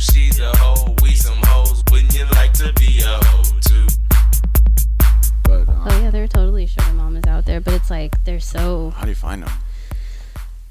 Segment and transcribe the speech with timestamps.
[0.00, 0.94] she's a hoe.
[1.02, 1.82] We some hoes.
[1.90, 3.86] Wouldn't you like to be a hoe too?
[5.44, 8.90] But um, Oh yeah, they're totally sugar mamas out there, but it's like they're so
[8.90, 9.52] how do you find them?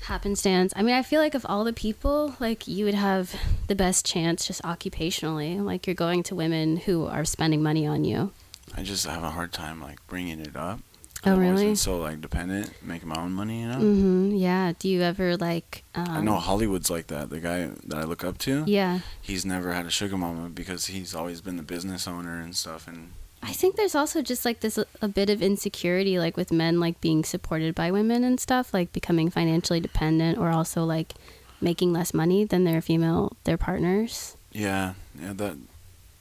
[0.09, 0.73] happenstance.
[0.75, 3.35] I mean, I feel like of all the people, like you would have
[3.67, 5.63] the best chance just occupationally.
[5.63, 8.31] Like you're going to women who are spending money on you.
[8.75, 10.79] I just have a hard time like bringing it up.
[11.25, 11.75] Oh, really?
[11.75, 13.61] so like dependent, making my own money.
[13.61, 13.75] You know.
[13.79, 14.35] Mm-hmm.
[14.35, 14.73] Yeah.
[14.79, 15.83] Do you ever like?
[15.95, 17.29] Um, I know Hollywood's like that.
[17.29, 18.99] The guy that I look up to, Yeah.
[19.21, 22.87] he's never had a sugar mama because he's always been the business owner and stuff.
[22.87, 23.11] And
[23.43, 27.01] I think there's also just like this a bit of insecurity, like with men like
[27.01, 31.13] being supported by women and stuff, like becoming financially dependent, or also like
[31.61, 34.37] making less money than their female their partners.
[34.53, 35.57] yeah, yeah, that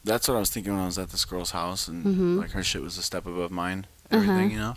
[0.04, 2.38] that's what I was thinking when I was at this girl's house, and Mhm.
[2.40, 3.86] like her shit was a step above mine.
[4.10, 4.22] Uh-huh.
[4.22, 4.74] Everything, you know.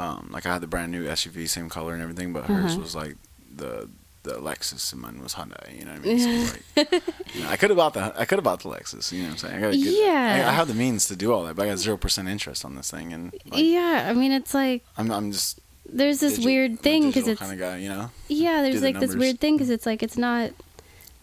[0.00, 2.80] Um, like I had the brand new SUV, same color and everything, but hers Uh-huh.
[2.80, 3.16] was like
[3.54, 3.88] the
[4.22, 5.78] the Lexus, and mine was Hyundai.
[5.78, 6.46] You know what I mean?
[6.46, 6.92] So like,
[7.34, 9.12] you know, I could have bought the I could have bought the Lexus.
[9.12, 9.56] You know what I'm saying?
[9.56, 10.44] I gotta get, Yeah.
[10.46, 12.64] I, I have the means to do all that, but I got zero percent interest
[12.64, 15.58] on this thing, and like, yeah, I mean it's like I'm I'm just
[15.92, 18.10] there's this digi- weird thing because it's kind of guy, you know.
[18.28, 20.50] yeah, there's the like this weird thing because it's like it's not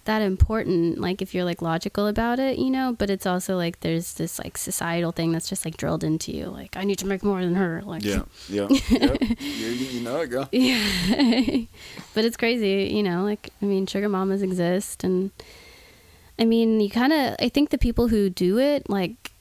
[0.08, 3.80] that important like if you're like logical about it you know but it's also like
[3.81, 7.05] there's this like societal thing that's just like drilled into you like i need to
[7.05, 9.22] make more than her like Yeah, yeah, yep.
[9.39, 10.47] you, you know it, girl.
[10.52, 10.81] Yeah.
[12.16, 15.31] but it's crazy, you know, like I mean sugar mamas exist and
[16.39, 19.31] I mean, you kind of I think the people who do it like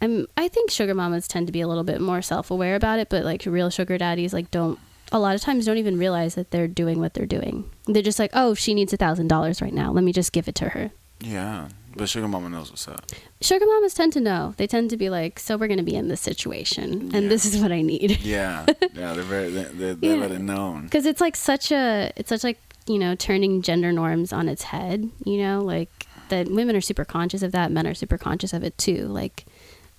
[0.00, 3.08] I'm I think sugar mamas tend to be a little bit more self-aware about it,
[3.08, 4.78] but like real sugar daddies like don't
[5.12, 7.70] a lot of times don't even realize that they're doing what they're doing.
[7.86, 9.92] They're just like, "Oh, she needs a $1000 right now.
[9.92, 13.04] Let me just give it to her." Yeah, but sugar mama knows what's up.
[13.40, 14.54] Sugar mamas tend to know.
[14.56, 17.28] They tend to be like, "So we're going to be in this situation and Yeah.
[17.28, 20.38] this is what I need." Yeah, yeah, they're very they, they, they Yeah.
[20.38, 20.84] known.
[20.84, 24.62] because it's like such a it's such like you know turning gender norms on its
[24.64, 25.90] head you know like
[26.30, 29.44] that women are super conscious of that men are super conscious of it too like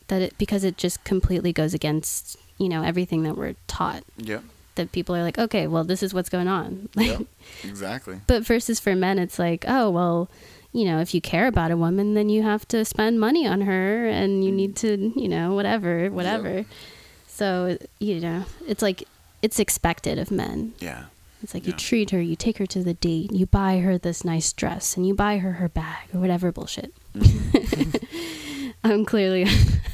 [0.07, 4.43] that it because it just completely goes against you know everything that we're taught Yep,
[4.75, 7.21] that people are like okay well this is what's going on yep,
[7.63, 8.21] exactly.
[8.27, 10.29] but versus for men it's like oh well
[10.71, 13.61] you know if you care about a woman then you have to spend money on
[13.61, 16.65] her and you need to you know whatever whatever
[17.27, 19.03] so you know it's like
[19.41, 21.05] it's expected of men Yeah,
[21.41, 24.25] it's like you treat her, you take her to the date, you buy her this
[24.25, 26.93] nice dress, and you buy her her bag or whatever bullshit.
[27.15, 28.67] Mm-hmm.
[28.83, 29.45] I'm clearly.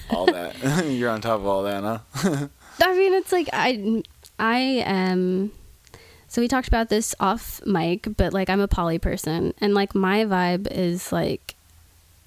[0.10, 0.86] all that.
[0.88, 2.48] You're on top of all that, huh?
[2.82, 4.04] I mean, it's like I,
[4.40, 5.52] I am.
[6.28, 9.96] So we talked about this off mic, but like I'm a poly person, and like
[9.96, 11.56] my vibe is like,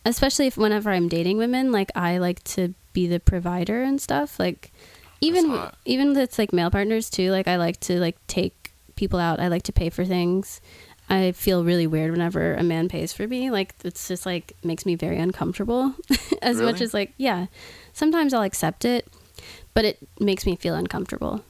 [0.05, 4.39] especially if whenever I'm dating women, like I like to be the provider and stuff.
[4.39, 4.73] Like,
[5.21, 7.31] even even with it's like male partners too.
[7.31, 9.41] Like I like to like take people out.
[9.41, 10.61] I like to pay for things.
[11.11, 13.51] I feel really weird whenever a man pays for me.
[13.51, 15.95] Like it's just like makes me very uncomfortable.
[16.43, 17.47] as much as like yeah,
[17.93, 19.07] sometimes I'll accept it,
[19.75, 21.43] but it makes me feel uncomfortable.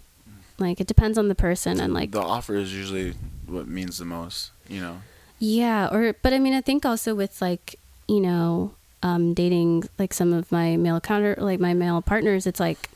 [0.59, 3.15] Like it depends on the person and like the offer is usually
[3.47, 4.51] what means the most.
[4.69, 5.03] You know.
[5.39, 10.13] yeah, or but I mean I think also with like you know um, dating like
[10.13, 12.91] some of my male counter like my male partners, it's like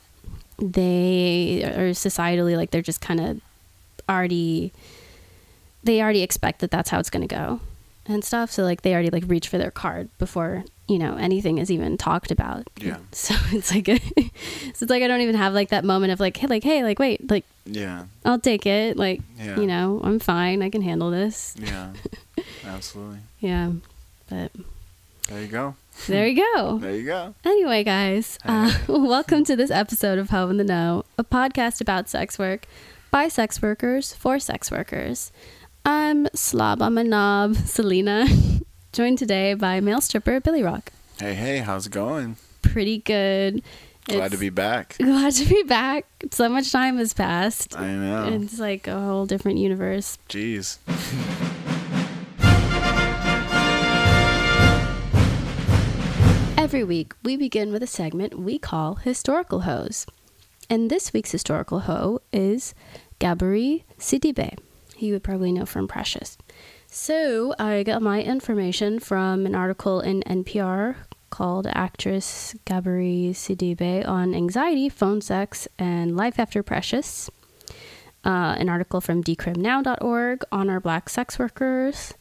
[0.58, 3.40] they are societally like they're just kind of
[4.08, 4.72] already
[5.82, 7.60] they already expect that that's how it's going to go
[8.06, 11.56] and stuff so like they already like reach for their card before you know anything
[11.58, 12.98] is even talked about Yeah.
[13.12, 14.00] so it's like so
[14.82, 16.98] it's like i don't even have like that moment of like hey like hey like
[16.98, 18.04] wait like Yeah.
[18.24, 19.58] i'll take it like Yeah.
[19.58, 21.92] you know i'm fine i can handle this Yeah.
[22.66, 23.18] Absolutely.
[23.40, 23.72] yeah
[24.28, 24.50] but
[25.28, 25.74] There you go.
[26.08, 27.34] there you go There you go.
[27.44, 32.08] Anyway, guys, uh, welcome to this episode of Hoe in the Know, a podcast about
[32.08, 32.66] sex work
[33.10, 35.30] by sex workers for sex workers.
[35.84, 38.26] I'm slob, I'm a knob, Selena,
[38.92, 40.92] joined today by male stripper Billy Rock.
[41.18, 42.36] Hey, hey, how's it going?
[42.60, 43.62] Pretty good.
[44.06, 44.96] Glad to be back.
[44.98, 46.04] glad to be back.
[46.30, 47.78] So much time has passed.
[47.78, 48.28] I know.
[48.28, 50.18] It's like a whole different universe.
[50.28, 50.78] Jeez.
[56.58, 60.06] Every week, we begin with a segment we call Historical Hoes.
[60.68, 62.74] And this week's historical hoe is
[63.20, 64.58] Gabourey Sidibe,
[64.96, 66.38] you would probably know from Precious.
[66.94, 70.96] So, I got my information from an article in NPR
[71.30, 77.30] called Actress Gabourey Sidibe on Anxiety, Phone Sex, and Life After Precious.
[78.26, 82.12] Uh, an article from decrimnow.org on our black sex workers.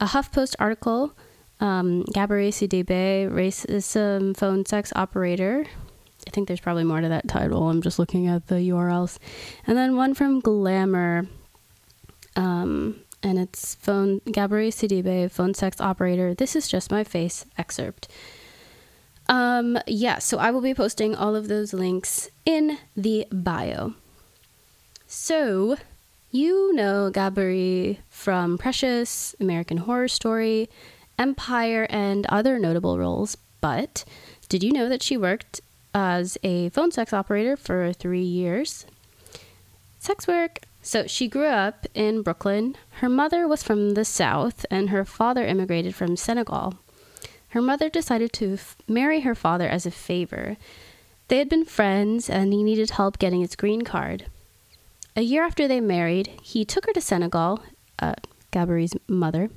[0.00, 1.16] A HuffPost article
[1.58, 5.64] um, Gabourey Sidibe, racism phone sex operator.
[6.26, 7.70] I think there's probably more to that title.
[7.70, 9.18] I'm just looking at the URLs.
[9.66, 11.26] And then one from Glamour.
[12.36, 16.34] Um, and it's phone Gabourey Sidibe, phone sex operator.
[16.34, 18.08] This is just my face excerpt.
[19.28, 23.94] Um, yeah, so I will be posting all of those links in the bio.
[25.06, 25.76] So,
[26.30, 30.68] you know Gabourey from Precious, American Horror Story,
[31.18, 34.04] Empire, and other notable roles, but
[34.48, 35.60] did you know that she worked
[35.94, 38.86] as a phone sex operator for three years?
[39.98, 40.60] Sex work.
[40.82, 42.76] So she grew up in Brooklyn.
[43.00, 46.74] Her mother was from the South, and her father immigrated from Senegal.
[47.48, 50.56] Her mother decided to f- marry her father as a favor.
[51.28, 54.26] They had been friends, and he needed help getting his green card.
[55.16, 57.62] A year after they married, he took her to Senegal,
[57.98, 58.14] uh,
[59.08, 59.50] mother,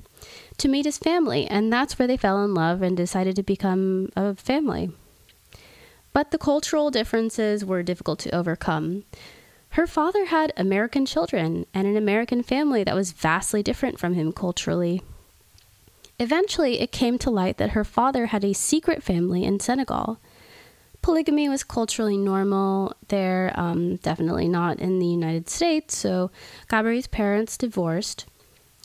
[0.58, 4.10] to meet his family, and that's where they fell in love and decided to become
[4.16, 4.90] a family.
[6.12, 9.04] But the cultural differences were difficult to overcome.
[9.74, 14.30] Her father had American children and an American family that was vastly different from him
[14.30, 15.02] culturally.
[16.20, 20.20] Eventually, it came to light that her father had a secret family in Senegal.
[21.02, 26.30] Polygamy was culturally normal there, um, definitely not in the United States, so
[26.68, 28.26] Gabourey's parents divorced.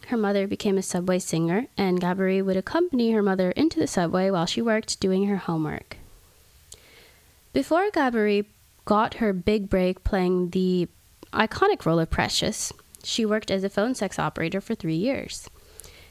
[0.08, 4.32] Her mother became a subway singer, and Gabourey would accompany her mother into the subway
[4.32, 5.98] while she worked doing her homework.
[7.54, 8.46] Before Gabourey
[8.90, 10.88] got her big break playing the
[11.32, 15.48] iconic role of Precious, she worked as a phone sex operator for three years.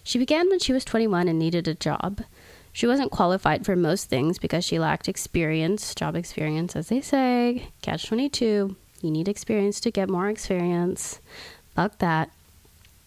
[0.05, 2.21] She began when she was 21 and needed a job.
[2.73, 7.71] She wasn't qualified for most things because she lacked experience, job experience, as they say.
[7.83, 8.77] Catch 22.
[9.03, 11.19] You need experience to get more experience.
[11.75, 12.31] Fuck that.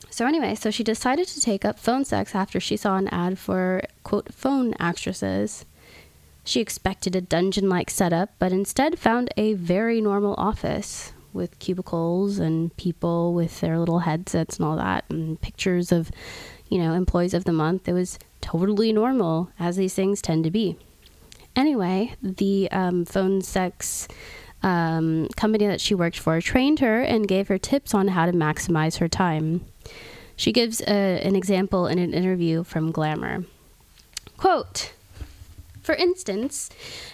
[0.09, 3.39] So, anyway, so she decided to take up phone sex after she saw an ad
[3.39, 5.63] for, quote, phone actresses.
[6.43, 12.39] She expected a dungeon like setup, but instead found a very normal office with cubicles
[12.39, 16.11] and people with their little headsets and all that, and pictures of,
[16.67, 17.87] you know, employees of the month.
[17.87, 20.77] It was totally normal, as these things tend to be.
[21.55, 24.07] Anyway, the um, phone sex
[24.63, 28.31] um, company that she worked for trained her and gave her tips on how to
[28.31, 29.65] maximize her time.
[30.35, 33.45] She gives a, an example in an interview from Glamour.
[34.37, 34.93] Quote,
[35.81, 36.69] for instance,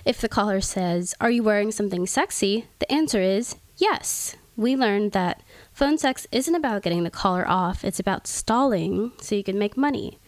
[0.06, 2.66] if the caller says, Are you wearing something sexy?
[2.80, 4.36] the answer is yes.
[4.56, 9.36] We learned that phone sex isn't about getting the caller off, it's about stalling so
[9.36, 10.20] you can make money.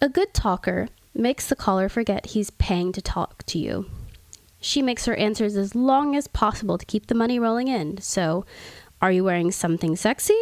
[0.00, 3.86] A good talker makes the caller forget he's paying to talk to you.
[4.60, 8.00] She makes her answers as long as possible to keep the money rolling in.
[8.00, 8.44] So,
[9.00, 10.38] are you wearing something sexy?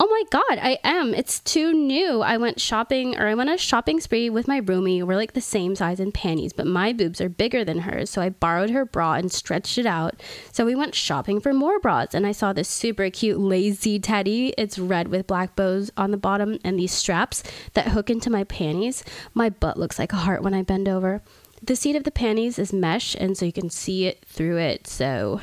[0.00, 1.14] Oh my god, I am.
[1.14, 2.20] It's too new.
[2.20, 5.04] I went shopping or I went on a shopping spree with my roomie.
[5.04, 8.10] We're like the same size in panties, but my boobs are bigger than hers.
[8.10, 10.20] So I borrowed her bra and stretched it out.
[10.50, 14.52] So we went shopping for more bras and I saw this super cute lazy teddy.
[14.58, 17.44] It's red with black bows on the bottom and these straps
[17.74, 19.04] that hook into my panties.
[19.32, 21.22] My butt looks like a heart when I bend over.
[21.62, 24.88] The seat of the panties is mesh and so you can see it through it.
[24.88, 25.40] So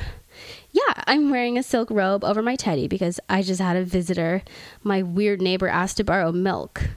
[0.72, 4.42] yeah, I'm wearing a silk robe over my teddy because I just had a visitor.
[4.82, 6.88] My weird neighbor asked to borrow milk.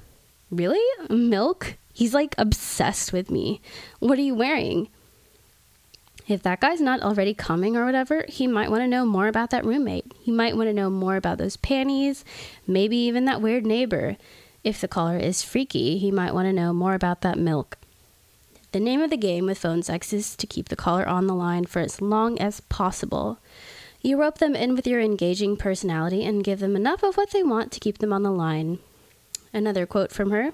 [0.49, 0.81] Really?
[1.09, 1.75] Milk?
[1.93, 3.61] He's like obsessed with me.
[3.99, 4.89] What are you wearing?
[6.27, 9.51] If that guy's not already coming or whatever, he might want to know more about
[9.51, 10.11] that roommate.
[10.19, 12.25] He might want to know more about those panties,
[12.65, 14.17] maybe even that weird neighbor.
[14.63, 17.77] If the caller is freaky, he might want to know more about that milk.
[18.71, 21.35] The name of the game with phone sex is to keep the caller on the
[21.35, 23.37] line for as long as possible.
[24.05, 27.41] You rope them in with your engaging personality and give them enough of what they
[27.41, 28.77] want to keep them on the line.
[29.51, 30.51] Another quote from her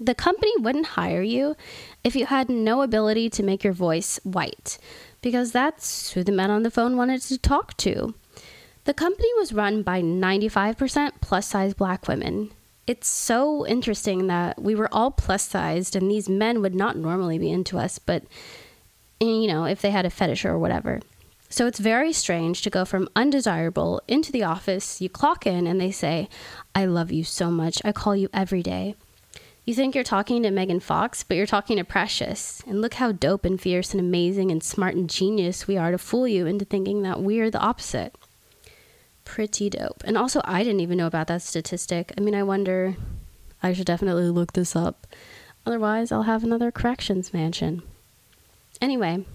[0.00, 1.54] The company wouldn't hire you
[2.02, 4.78] if you had no ability to make your voice white,
[5.22, 8.16] because that's who the men on the phone wanted to talk to.
[8.82, 12.50] The company was run by 95% plus size black women.
[12.88, 17.38] It's so interesting that we were all plus sized and these men would not normally
[17.38, 18.24] be into us, but
[19.20, 20.98] you know, if they had a fetish or whatever.
[21.48, 25.00] So it's very strange to go from undesirable into the office.
[25.00, 26.28] You clock in and they say,
[26.74, 27.80] I love you so much.
[27.84, 28.94] I call you every day.
[29.64, 32.62] You think you're talking to Megan Fox, but you're talking to Precious.
[32.66, 35.98] And look how dope and fierce and amazing and smart and genius we are to
[35.98, 38.14] fool you into thinking that we're the opposite.
[39.24, 40.02] Pretty dope.
[40.04, 42.14] And also, I didn't even know about that statistic.
[42.16, 42.96] I mean, I wonder,
[43.62, 45.06] I should definitely look this up.
[45.66, 47.82] Otherwise, I'll have another corrections mansion.
[48.80, 49.26] Anyway,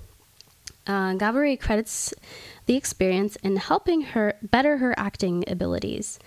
[0.85, 2.13] uh, Gabourey credits
[2.65, 6.19] the experience in helping her better her acting abilities.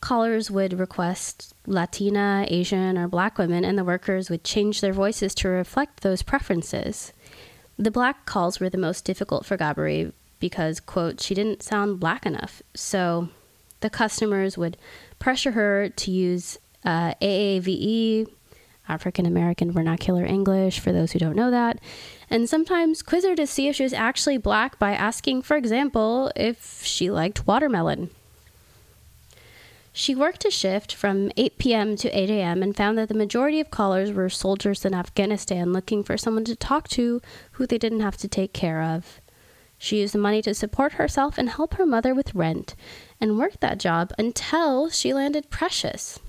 [0.00, 5.34] Callers would request Latina, Asian, or Black women, and the workers would change their voices
[5.36, 7.12] to reflect those preferences.
[7.78, 12.24] The black calls were the most difficult for Gabourey because, quote, she didn't sound black
[12.24, 12.62] enough.
[12.74, 13.28] So
[13.80, 14.78] the customers would
[15.18, 18.26] pressure her to use uh, AAVE,
[18.90, 21.78] African American Vernacular English, for those who don't know that,
[22.28, 26.32] and sometimes quiz her to see if she was actually black by asking, for example,
[26.34, 28.10] if she liked watermelon.
[29.92, 31.96] She worked a shift from 8 p.m.
[31.96, 32.62] to 8 a.m.
[32.62, 36.56] and found that the majority of callers were soldiers in Afghanistan looking for someone to
[36.56, 37.20] talk to
[37.52, 39.20] who they didn't have to take care of.
[39.78, 42.76] She used the money to support herself and help her mother with rent
[43.20, 46.20] and worked that job until she landed Precious.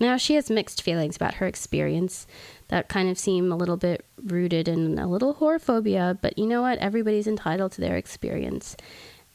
[0.00, 2.26] Now, she has mixed feelings about her experience
[2.68, 6.62] that kind of seem a little bit rooted in a little whorephobia, but you know
[6.62, 6.78] what?
[6.78, 8.76] Everybody's entitled to their experience.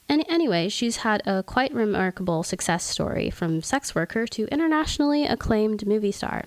[0.10, 5.86] And anyway, she's had a quite remarkable success story from sex worker to internationally acclaimed
[5.86, 6.45] movie star.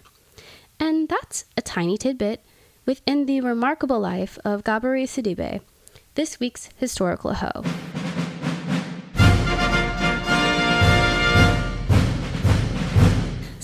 [0.80, 2.44] And that's a tiny tidbit
[2.86, 5.60] within the remarkable life of Gabourey Sidibe,
[6.14, 7.62] this week's historical hoe.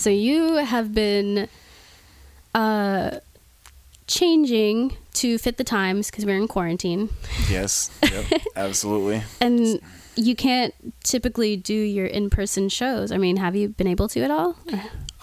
[0.05, 1.47] So you have been
[2.53, 3.17] uh,
[4.05, 7.09] changing to fit the times because we're in quarantine.
[7.49, 7.89] Yes.
[8.11, 8.41] Yep.
[8.55, 9.23] absolutely.
[9.41, 9.81] And
[10.15, 13.11] you can't typically do your in-person shows.
[13.11, 14.55] I mean, have you been able to at all,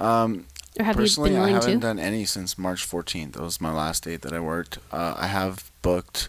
[0.00, 0.46] Um,
[0.80, 1.78] or have you personally, been I haven't to?
[1.78, 3.34] done any since March 14th.
[3.34, 4.78] That was my last date that I worked.
[4.90, 6.28] Uh, I have booked,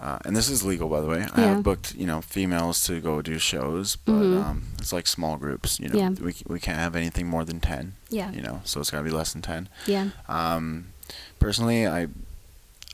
[0.00, 1.26] uh, and this is legal, by the way.
[1.34, 4.44] I have booked, you know, females to go do shows, but Mhm.
[4.44, 5.80] um, it's like small groups.
[5.80, 6.10] You know, Yeah.
[6.10, 7.94] we we can't have anything more than 10.
[8.08, 8.30] Yeah.
[8.32, 9.68] You know, so it's got to be less than 10.
[9.86, 10.10] Yeah.
[10.28, 10.86] Um,
[11.38, 12.08] personally, I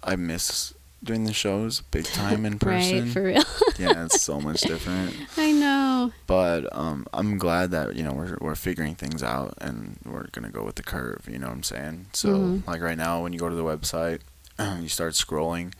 [0.03, 3.05] I miss doing the shows big time in person.
[3.05, 3.13] Right.
[3.13, 3.43] For real.
[3.79, 5.15] yeah, it's so much different.
[5.37, 6.13] I know.
[6.27, 10.51] But um, I'm glad that you know we're we're figuring things out and we're gonna
[10.51, 11.29] go with the curve.
[11.31, 12.07] You know what I'm saying?
[12.15, 12.67] So Mhm.
[12.67, 14.21] like right now, when you go to the website,
[14.81, 15.73] you start scrolling.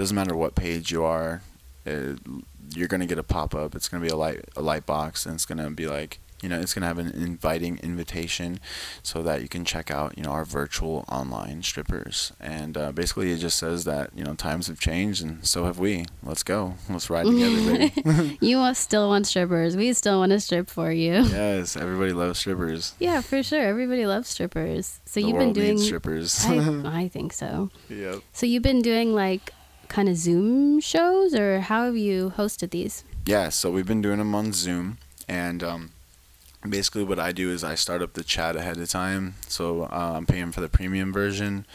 [0.00, 1.42] Doesn't matter what page you are,
[1.84, 2.18] it,
[2.74, 3.74] you're gonna get a pop up.
[3.74, 6.58] It's gonna be a light a light box, and it's gonna be like you know
[6.58, 8.60] it's gonna have an inviting invitation,
[9.02, 12.32] so that you can check out you know our virtual online strippers.
[12.40, 15.78] And uh, basically, it just says that you know times have changed, and so have
[15.78, 16.06] we.
[16.22, 16.76] Let's go.
[16.88, 18.38] Let's ride together, baby.
[18.40, 19.76] You still want strippers.
[19.76, 21.12] We still want to strip for you.
[21.24, 22.94] yes, everybody loves strippers.
[22.98, 23.60] Yeah, for sure.
[23.60, 25.00] Everybody loves strippers.
[25.04, 25.76] So the you've been doing.
[25.76, 26.42] strippers.
[26.46, 27.68] I, I think so.
[27.90, 28.22] yep.
[28.32, 29.52] So you've been doing like
[29.90, 33.04] kind of Zoom shows, or how have you hosted these?
[33.26, 34.96] Yeah, so we've been doing them on Zoom,
[35.28, 35.90] and um,
[36.66, 39.34] basically what I do is I start up the chat ahead of time.
[39.48, 41.66] So uh, I'm paying for the premium version.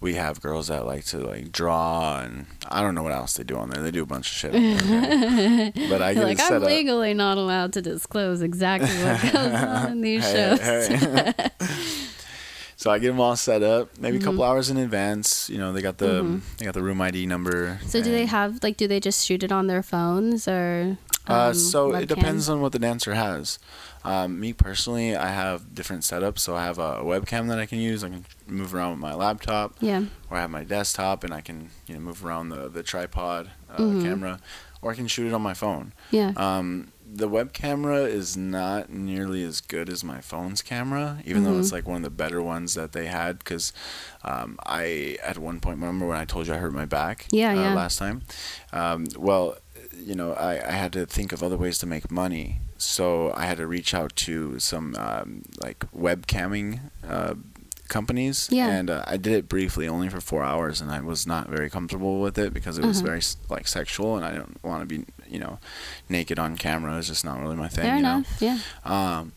[0.00, 3.44] We have girls that like to like draw, and I don't know what else they
[3.44, 3.82] do on there.
[3.82, 4.52] They do a bunch of shit.
[4.52, 5.72] There.
[5.88, 6.62] But I get like, I'm up.
[6.64, 10.60] legally not allowed to disclose exactly what goes on in these Hey, shows.
[10.88, 11.50] hey.
[12.82, 14.22] so I get them all set up, maybe Mm-hmm.
[14.22, 15.48] a couple hours in advance.
[15.48, 17.78] You know, they got the they got the room ID number.
[17.86, 20.98] So do they have like do they just shoot it on their phones or?
[21.28, 23.60] Uh, um, so it depends on what the dancer has.
[24.04, 26.40] Um, me personally, I have different setups.
[26.40, 28.02] So I have a webcam that I can use.
[28.02, 30.02] I can move around with my laptop, Yeah.
[30.28, 33.50] or I have my desktop, and I can you know move around the the tripod
[33.70, 34.02] uh, Mhm.
[34.02, 34.40] camera,
[34.82, 35.92] or I can shoot it on my phone.
[36.10, 36.32] Yeah.
[36.36, 41.52] Um, the web camera is not nearly as good as my phone's camera, even though
[41.54, 41.60] Mhm.
[41.60, 43.38] it's like one of the better ones that they had.
[43.38, 43.72] Because
[44.24, 47.50] um, I, at one point, remember when I told you I hurt my back Yeah,
[47.52, 47.74] uh, yeah.
[47.74, 48.22] last time?
[48.72, 49.56] Um, well,
[49.96, 52.58] you know, I, I had to think of other ways to make money.
[52.78, 57.34] So I had to reach out to some um, like webcamming uh,
[57.88, 58.48] companies.
[58.50, 58.68] Yeah.
[58.68, 61.68] And uh, I did it briefly, only for four hours, and I was not very
[61.70, 63.06] comfortable with it because it was Uh-huh.
[63.08, 65.58] very like sexual, and I don't want to be, you know,
[66.08, 66.96] naked on camera.
[66.98, 67.84] is just not really my thing.
[67.84, 68.16] Fair you know?
[68.18, 68.36] enough.
[68.40, 68.58] Yeah.
[68.84, 69.32] Um,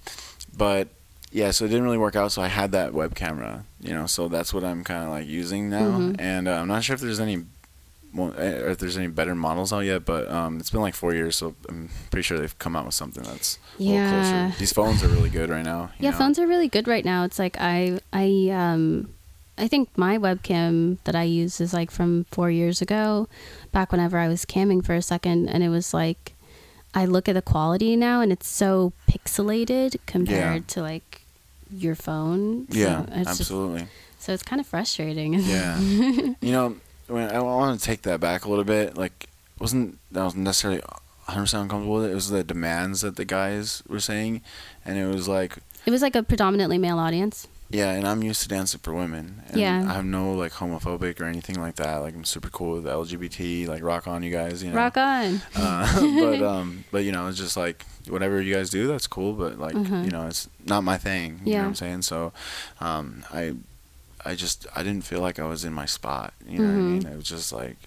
[0.57, 0.89] but
[1.31, 2.31] yeah, so it didn't really work out.
[2.31, 5.27] So I had that web camera, you know, so that's what I'm kind of like
[5.27, 5.99] using now.
[5.99, 6.15] Mhm.
[6.19, 7.43] And uh, I'm not sure if there's any,
[8.13, 10.05] well, eh, if there's any better models out yet.
[10.05, 12.95] But um, it's been like four years, so I'm pretty sure they've come out with
[12.95, 14.11] something that's a little Yeah.
[14.49, 14.59] closer.
[14.59, 15.91] These phones are really good right now.
[15.99, 16.17] you Yeah, know?
[16.17, 17.23] phones are really good right now.
[17.25, 19.09] It's like I I um
[19.57, 23.27] I think my webcam that I use is like from 4 years ago,
[23.75, 26.34] back whenever I was camming for a second and it was like
[26.96, 31.22] I look at the quality now and it's so pixelated compared to like
[31.70, 32.67] your phone.
[32.72, 33.88] So Yeah, it's just- absolutely.
[34.17, 35.34] so it's kind of frustrating.
[35.34, 35.77] Yeah.
[35.79, 36.77] you know,
[37.08, 39.27] when I want to take that back a little bit, like
[39.60, 40.82] wasn't that was necessarily
[41.27, 42.12] 100% uncomfortable with it.
[42.12, 44.41] It was the demands that the guys were saying,
[44.86, 47.48] and it was like, It was like a predominantly male audience.
[47.69, 49.41] Yeah, and I'm used to dancing for women.
[49.50, 49.86] And Yeah.
[49.88, 51.98] I'm no like homophobic or anything like that.
[51.98, 53.67] Like I'm super cool with LGBT.
[53.67, 54.63] Like rock on, you guys.
[54.63, 54.77] You know.
[54.77, 55.41] Rock on.
[55.55, 59.34] Uh, but um, but you know, it's just like whatever you guys do, that's cool.
[59.34, 60.05] But like Mhm.
[60.05, 61.39] you know, it's not my thing.
[61.43, 61.62] You know Yeah.
[61.62, 62.01] what I'm saying?
[62.03, 62.34] So,
[62.79, 63.55] um, I,
[64.24, 66.34] I just I didn't feel like I was in my spot.
[66.48, 67.03] You know what I Mhm.
[67.03, 67.07] mean?
[67.07, 67.77] It was just like,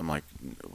[0.00, 0.24] I'm like,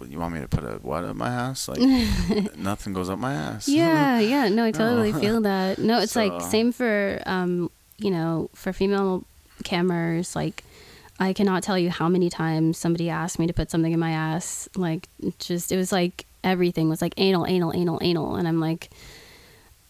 [0.10, 1.68] you want me to put a what up my ass?
[1.68, 1.80] Like
[2.58, 3.68] nothing goes up my ass.
[3.68, 4.48] Yeah, yeah.
[4.50, 5.20] No, I totally No.
[5.20, 5.80] feel that.
[5.80, 7.72] No, it's like same for um,
[8.04, 9.24] you know, for female
[9.64, 10.64] cameras, like
[11.20, 14.12] I cannot tell you how many times somebody asked me to put something in my
[14.12, 14.68] ass.
[14.76, 15.08] Like
[15.40, 18.90] just it was like everything was like anal, anal, anal, anal and I'm like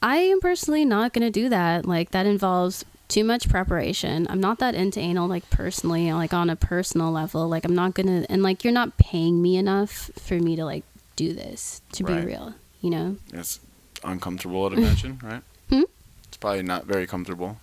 [0.01, 1.85] I am personally not going to do that.
[1.85, 4.27] Like that involves too much preparation.
[4.29, 7.47] I'm not that into anal like personally, like on a personal level.
[7.47, 10.65] Like I'm not going to and like you're not paying me enough for me to
[10.65, 10.83] like
[11.15, 12.21] do this to Right.
[12.21, 13.17] be real, you know?
[13.31, 13.59] It's
[14.03, 15.41] uncomfortable at a mention, right?
[15.69, 15.83] Hmm?
[16.27, 17.57] It's probably not very comfortable.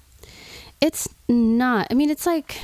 [0.81, 1.89] It's not.
[1.91, 2.61] I mean, it's like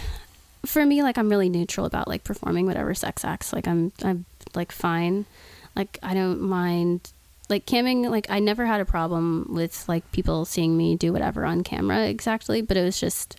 [0.65, 3.53] for me, like I'm really neutral about like performing whatever sex acts.
[3.53, 5.27] Like I'm, I'm like fine.
[5.75, 7.13] Like I don't mind.
[7.49, 11.45] Like camming, like I never had a problem with like people seeing me do whatever
[11.45, 13.39] on camera exactly, but it was just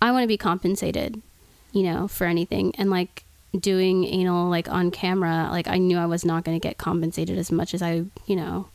[0.00, 1.20] I want to be compensated,
[1.72, 2.74] you know, for anything.
[2.76, 3.24] And like
[3.58, 7.38] doing anal like on camera, like I knew I was not going to get compensated
[7.38, 8.68] as much as I, you know,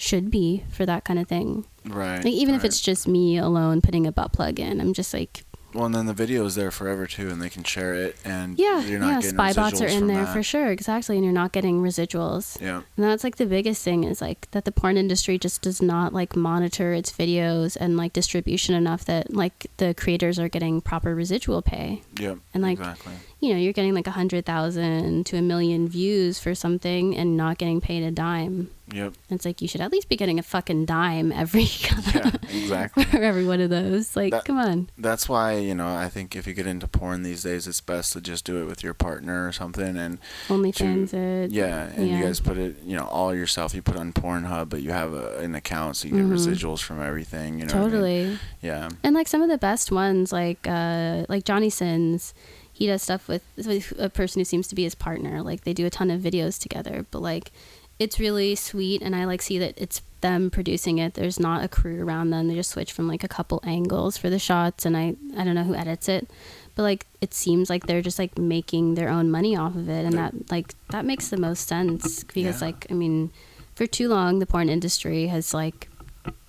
[0.00, 1.66] should be for that kind of thing.
[1.84, 2.24] Right.
[2.24, 5.44] Like even if it's just me alone putting a butt plug in, I'm just like,
[5.74, 8.58] well, and then the video is there forever too, and they can share it, and
[8.58, 9.30] yeah, you're not yeah.
[9.30, 10.32] Spy bots are in there that.
[10.32, 12.60] for sure, exactly, and you're not getting residuals.
[12.60, 12.82] Yeah.
[12.96, 16.12] And that's like the biggest thing is like that the porn industry just does not
[16.12, 21.14] like monitor its videos and like distribution enough that like the creators are getting proper
[21.14, 22.02] residual pay.
[22.18, 23.12] Yeah, And, like, exactly.
[23.40, 27.36] You know, you're getting like a hundred thousand to a million views for something and
[27.38, 28.70] not getting paid a dime.
[28.92, 29.14] Yep.
[29.30, 31.62] It's like you should at least be getting a fucking dime every
[32.14, 32.32] Yeah.
[32.50, 33.04] Exactly.
[33.04, 34.14] for every one of those.
[34.16, 34.90] Like, That- come on.
[34.98, 38.12] That's why you know I think if you get into porn these days, it's best
[38.12, 40.18] to just do it with your partner or something, and
[40.50, 41.50] only OnlyFans it.
[41.52, 42.18] yeah, and Yeah.
[42.18, 43.74] you guys put it, you know, all yourself.
[43.74, 46.32] You put on Pornhub, but you have a, an account, so you get Mhm.
[46.32, 47.58] residuals from everything.
[47.60, 47.72] You know.
[47.74, 47.90] what I mean?
[47.92, 48.38] Totally.
[48.60, 48.88] Yeah.
[49.02, 52.34] And like some of the best ones, like uh, like Johnny Sins,
[52.80, 55.42] he does stuff with, with a person who seems to be his partner.
[55.42, 57.52] Like they do a ton of videos together, but like
[57.98, 61.12] it's really sweet, and I like see that it's them producing it.
[61.14, 62.48] There's not a crew around them.
[62.48, 65.54] They just switch from like a couple angles for the shots, and I I don't
[65.54, 66.26] know who edits it,
[66.74, 70.06] but like it seems like they're just like making their own money off of it,
[70.06, 72.68] and that like that makes the most sense because Yeah.
[72.68, 73.30] like I mean,
[73.74, 75.88] for too long the porn industry has like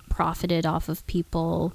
[0.08, 1.74] profited off of people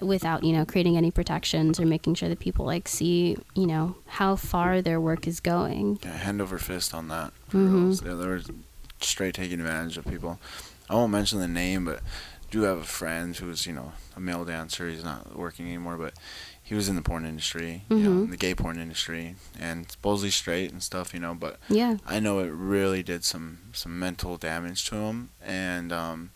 [0.00, 3.96] without you know creating any protections or making sure that people like see you know
[4.06, 7.32] how far their work is going Yeah, hand over fist on that.
[7.50, 8.04] Mhm.
[8.04, 8.42] Yeah, they were
[9.00, 10.38] straight taking advantage of people.
[10.90, 12.00] I won't mention the name, but
[12.50, 14.88] do have a friend who's you know a male dancer.
[14.88, 16.14] He's not working anymore, but
[16.62, 20.30] he was in the porn industry, you know, in the gay porn industry, and supposedly
[20.30, 21.34] straight and stuff, you know.
[21.34, 26.30] But yeah I know it really did some some mental damage to him, and um,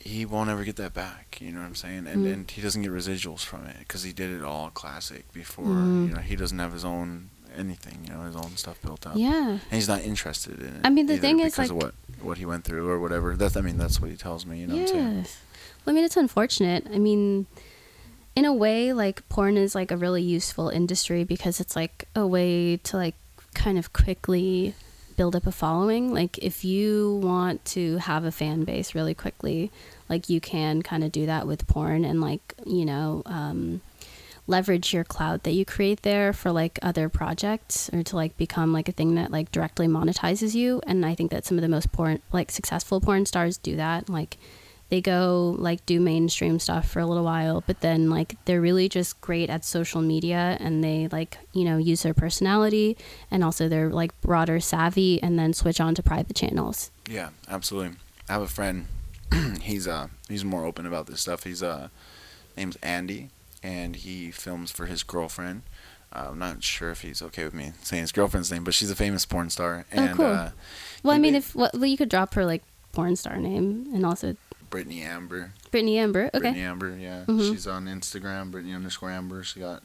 [0.00, 1.38] he won't ever get that back.
[1.40, 2.06] You know what I'm saying?
[2.06, 2.32] And Mm.
[2.32, 5.66] and he doesn't get residuals from it because he did it all classic before.
[5.66, 6.08] Mm.
[6.08, 7.98] You know, he doesn't have his own anything.
[8.06, 9.14] You know, his own stuff built up.
[9.16, 10.80] yeah And he's not interested in it.
[10.84, 13.36] I mean, the thing is, because of like- what what he went through or whatever.
[13.36, 14.60] That's I mean, that's what he tells me.
[14.60, 15.16] You know what I'm saying?
[15.18, 15.38] yes
[15.86, 17.46] well, i mean it's unfortunate i mean
[18.36, 22.26] in a way like porn is like a really useful industry because it's like a
[22.26, 23.14] way to like
[23.54, 24.74] kind of quickly
[25.20, 29.70] build up a following like if you want to have a fan base really quickly
[30.08, 33.82] like you can kind of do that with porn and like you know um
[34.46, 38.72] leverage your cloud that you create there for like other projects or to like become
[38.72, 40.80] like a thing that like directly monetizes you.
[40.86, 44.08] And i think that some of the most porn like successful porn stars do that
[44.08, 44.38] like
[44.90, 48.88] they go like do mainstream stuff for a little while but then like they're really
[48.88, 52.96] just great at social media and they like you know use their personality
[53.30, 57.96] and also their like broader savvy and then switch on to private channels Yeah, absolutely.
[58.28, 58.86] I have a friend.
[59.62, 61.44] he's uh he's more open about this stuff.
[61.44, 61.88] He's uh
[62.56, 63.30] name's Andy,
[63.62, 65.62] and he films for his girlfriend.
[66.12, 68.90] Uh, I'm not sure if he's okay with me saying his girlfriend's name, but she's
[68.90, 69.86] a famous porn star.
[69.96, 70.26] Oh, cool.
[70.26, 70.50] uh,
[71.04, 74.36] well i mean if well you could drop her like porn star name and also
[74.70, 75.52] Britney Amber.
[75.72, 77.24] britney amber okay Britney Amber, yeah.
[77.26, 77.50] Mhm.
[77.52, 79.42] She's on Instagram, Britney underscore Amber.
[79.42, 79.82] She got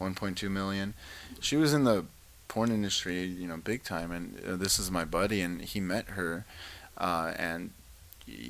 [0.00, 0.94] 1.2 million.
[1.40, 2.04] She was in the
[2.48, 4.10] porn industry, you know, big time.
[4.12, 6.44] And uh, this is my buddy, and he met her,
[6.98, 7.70] uh, and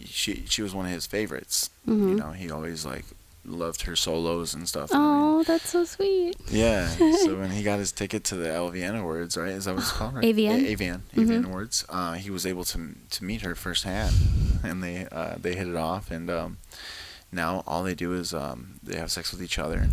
[0.07, 1.71] she she was one of his favorites.
[1.87, 2.17] You Mhm.
[2.19, 3.05] know, he always like
[3.45, 4.91] loved her solos and stuff.
[4.91, 6.37] and Oh, that's so sweet.
[6.51, 6.89] yeah.
[7.25, 9.53] So when he got his ticket to the LVN Awards, right?
[9.53, 10.15] Is that what it's called?
[10.15, 10.25] Right?
[10.25, 10.65] AVN?
[10.65, 11.01] A- AVN.
[11.15, 11.27] Mhm.
[11.27, 11.85] AVN Awards.
[11.89, 14.15] Uh, he was able to to meet her firsthand,
[14.63, 16.11] and they uh, they hit it off.
[16.11, 16.59] And um,
[17.33, 19.89] now all they do is um, they have sex with each other,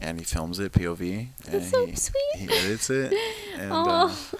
[0.00, 1.28] and he films it POV.
[1.46, 2.36] And That's so he, sweet.
[2.36, 3.12] He edits it,
[3.56, 4.30] and uh, Oh.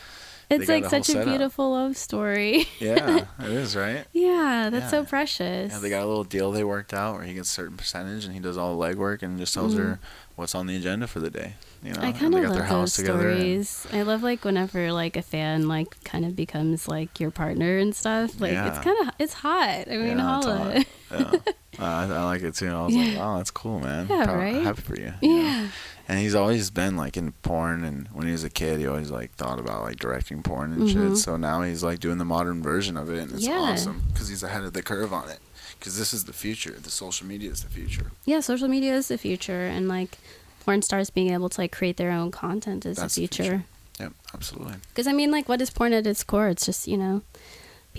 [0.50, 1.26] It's like such a setup.
[1.26, 2.66] beautiful love story.
[2.80, 4.06] Yeah, it is right.
[4.12, 5.72] yeah, that's so precious.
[5.72, 8.24] Yeah, they got a little deal they worked out where he gets a certain percentage
[8.24, 9.98] and he does all the legwork and just tells her
[10.36, 11.54] what's on the agenda for the day.
[11.82, 12.00] You know.
[12.00, 13.86] I kind they of got their love house those together and- stories.
[13.92, 17.94] I love like whenever like a fan like kind of becomes like your partner and
[17.94, 18.40] stuff.
[18.40, 19.86] Like it's kind of it's hot.
[19.90, 20.84] I mean, Yeah, holla.
[21.10, 21.32] yeah.
[21.78, 22.66] Uh, I, I like it too.
[22.70, 23.18] I was like, Yeah.
[23.20, 24.08] wow, that's cool, man.
[24.10, 24.62] Yeah, Proud- right?
[24.64, 25.12] Happy for you.
[25.22, 25.68] you know?
[26.08, 26.14] Yeah.
[26.14, 29.10] And he's always been like in porn, and when he was a kid, he always
[29.10, 30.92] like thought about like directing porn and Mhm.
[30.92, 31.16] shit.
[31.18, 33.58] So now he's like doing the modern version of it, and it's Yeah.
[33.58, 35.40] awesome because he's ahead of the curve on it.
[35.78, 36.76] Because this is the future.
[36.82, 38.10] The social media is the future.
[38.24, 40.18] Yeah, social media is the future, and like
[40.64, 43.42] porn stars being able to like create their own content is the the future.
[43.44, 43.64] future.
[44.00, 44.74] Yep, absolutely.
[44.88, 46.48] Because I mean, like, what is porn at its core?
[46.48, 47.22] It's just you know,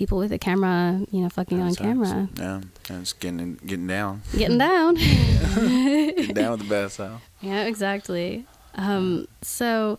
[0.00, 1.86] people with a camera, you know, fucking on That's facts.
[1.88, 4.94] camera, Yeah, and it's getting getting down, getting down.
[4.94, 6.96] getting down with the best.
[6.96, 7.18] Huh?
[7.42, 8.46] Yeah, exactly.
[8.76, 9.98] Um, so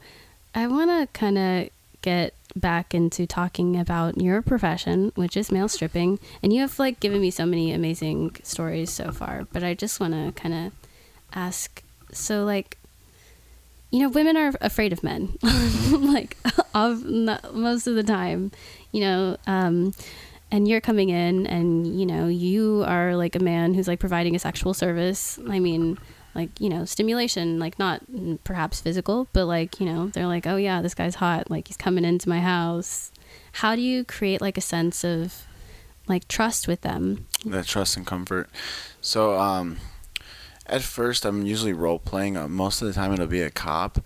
[0.55, 1.69] I want to kind of
[2.01, 6.17] get back into talking about your profession, which is male stripping.
[6.41, 9.99] And you have like given me so many amazing stories so far, but I just
[9.99, 10.73] want to kind of
[11.33, 12.77] ask so like
[13.91, 15.37] you know, women are afraid of men,
[15.91, 16.37] like
[16.73, 18.51] of most of the time,
[18.91, 19.37] you know.
[19.47, 19.93] Um,
[20.53, 24.35] and you're coming in, and you know, you are like a man who's like providing
[24.35, 25.39] a sexual service.
[25.49, 25.97] I mean,
[26.35, 28.01] like you know, stimulation, like not
[28.43, 31.77] perhaps physical, but like you know, they're like, oh yeah, this guy's hot, like he's
[31.77, 33.11] coming into my house.
[33.53, 35.45] How do you create like a sense of
[36.07, 37.27] like trust with them?
[37.45, 38.49] that trust and comfort.
[39.01, 39.77] So, um,
[40.71, 42.37] at first, I'm usually role playing.
[42.37, 43.99] Uh, most of the time, it'll be a cop.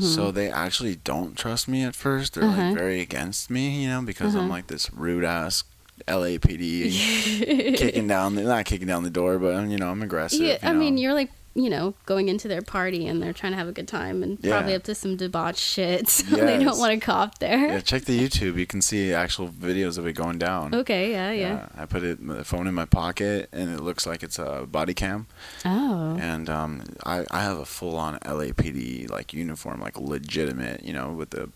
[0.00, 2.34] So they actually don't trust me at first.
[2.34, 2.52] They're Mm-hmm.
[2.60, 2.68] Uh-huh.
[2.70, 4.50] like very against me, you know, because I'm Uh-huh.
[4.50, 5.64] like this rude ass
[6.08, 10.40] LAPD kicking down the not kicking down the door, but you know, I'm aggressive.
[10.40, 13.58] Yeah, I mean, you're like, you know, going into their party and they're trying to
[13.58, 16.08] have a good time and probably up to some debauched shit.
[16.08, 17.58] So they don't want to cop there.
[17.68, 18.56] yeah, check the YouTube.
[18.56, 20.74] You can see actual videos of it going down.
[20.74, 21.68] Okay, yeah, yeah.
[21.76, 24.94] I put it the phone in my pocket, and it looks like it's a body
[24.94, 25.26] cam.
[25.64, 26.16] Oh.
[26.20, 31.12] and um, I, I have a full on LAPD like uniform, like legitimate, you know,
[31.12, 31.50] with the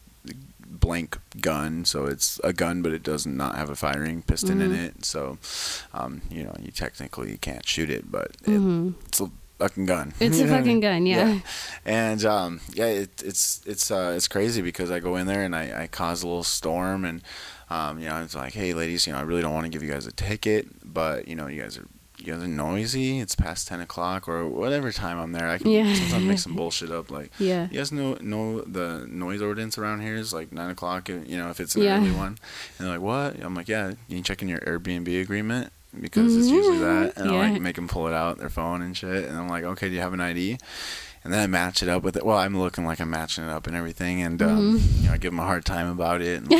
[0.68, 1.84] blank gun.
[1.84, 4.84] So it's a gun, but it does not have a firing piston in Mhm.
[4.86, 5.04] it.
[5.04, 5.38] So,
[5.94, 8.94] um, you know, you technically can't shoot it, but it, Mhm.
[9.06, 10.12] it's a fucking gun.
[10.20, 11.38] It's a know what I fucking gun, yeah.
[11.84, 15.54] And um, yeah, it, it's it's uh, it's crazy because I go in there and
[15.54, 17.22] I, I cause a little storm and
[17.70, 19.82] um, you know it's like, hey ladies, you know I really don't want to give
[19.82, 21.86] you guys a ticket, but you know you guys are
[22.18, 23.20] you guys are noisy.
[23.20, 25.48] It's past ten o'clock or whatever time I'm there.
[25.48, 25.92] I can Yeah.
[25.94, 27.30] sometimes make some bullshit up like.
[27.38, 27.68] Yeah.
[27.70, 31.08] You guys know know the noise ordinance around here is like nine o'clock.
[31.08, 31.98] You know if it's an Yeah.
[31.98, 32.38] early one,
[32.78, 36.36] and they're like, "What?" I'm like, "Yeah, you can check in your Airbnb agreement because
[36.36, 37.52] it's usually that." And I Yeah.
[37.52, 39.28] like make them pull it out their phone and shit.
[39.28, 40.58] And I'm like, "Okay, do you have an ID?"
[41.24, 42.24] And then I match it up with it.
[42.24, 45.02] Well, I'm looking like I'm matching it up and everything, and um, Mm-hmm.
[45.02, 46.42] you know, I give them a hard time about it.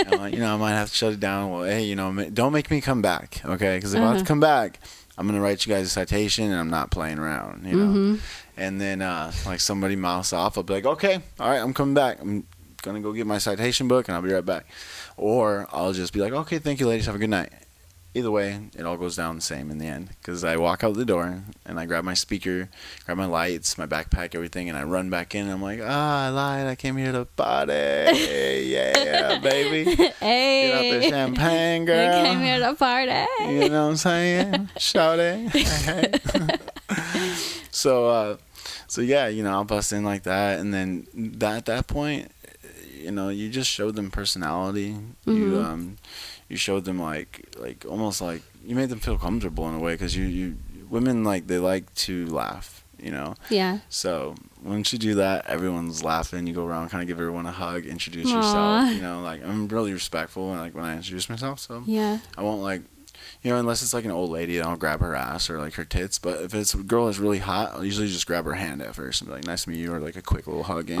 [0.00, 1.50] And, I'm like, you know, I might have to shut it down.
[1.50, 3.76] Well, hey, you know, don't make me come back, okay?
[3.76, 4.18] Because if I have Uh-huh.
[4.20, 4.80] to come back,
[5.18, 7.92] I'm gonna write you guys a citation, and I'm not playing around, you know.
[7.92, 8.18] Mhm.
[8.56, 11.94] And then uh, like somebody mouse off, I'll be like, okay, all right, I'm coming
[11.94, 12.18] back.
[12.20, 12.44] I'm
[12.82, 14.64] gonna go get my citation book, and I'll be right back.
[15.18, 17.52] Or I'll just be like, okay, thank you, ladies, have a good night.
[18.12, 20.08] Either way, it all goes down the same in the end.
[20.18, 22.68] Because I walk out the door and I grab my speaker,
[23.06, 25.42] grab my lights, my backpack, everything, and I run back in.
[25.44, 26.66] And I'm like, ah, I lied.
[26.66, 27.72] I came here to party.
[27.72, 29.94] yeah, baby.
[30.18, 30.70] Hey.
[30.70, 32.24] Get out the champagne, I girl.
[32.24, 33.26] came here to party.
[33.52, 34.68] You know what I'm saying?
[34.76, 36.60] Shout it.
[37.70, 38.36] so, uh,
[38.88, 42.32] so yeah, you know, I'll bust in like that, and then that at that point,
[42.92, 44.96] you know, you just show them personality.
[45.26, 45.64] You Mhm.
[45.64, 45.96] um,
[46.50, 49.94] you showed them like like almost like you made them feel comfortable in a way
[49.94, 50.58] because you you
[50.90, 53.34] women like they like to laugh, you know.
[53.48, 53.78] Yeah.
[53.88, 56.46] So once you do that, everyone's laughing.
[56.48, 58.36] You go around, kind of give everyone a hug, introduce Aw.
[58.36, 58.94] yourself.
[58.96, 61.60] You know, like I'm really respectful, like when I introduce myself.
[61.60, 62.18] So Yeah.
[62.36, 62.82] I won't like,
[63.42, 65.84] you know, unless it's like an old lady, I'll grab her ass or like her
[65.84, 66.18] tits.
[66.18, 68.94] But if it's a girl that's really hot, I'll usually just grab her hand at
[68.94, 70.98] first and be like, "Nice to meet you," or like a quick little hug in.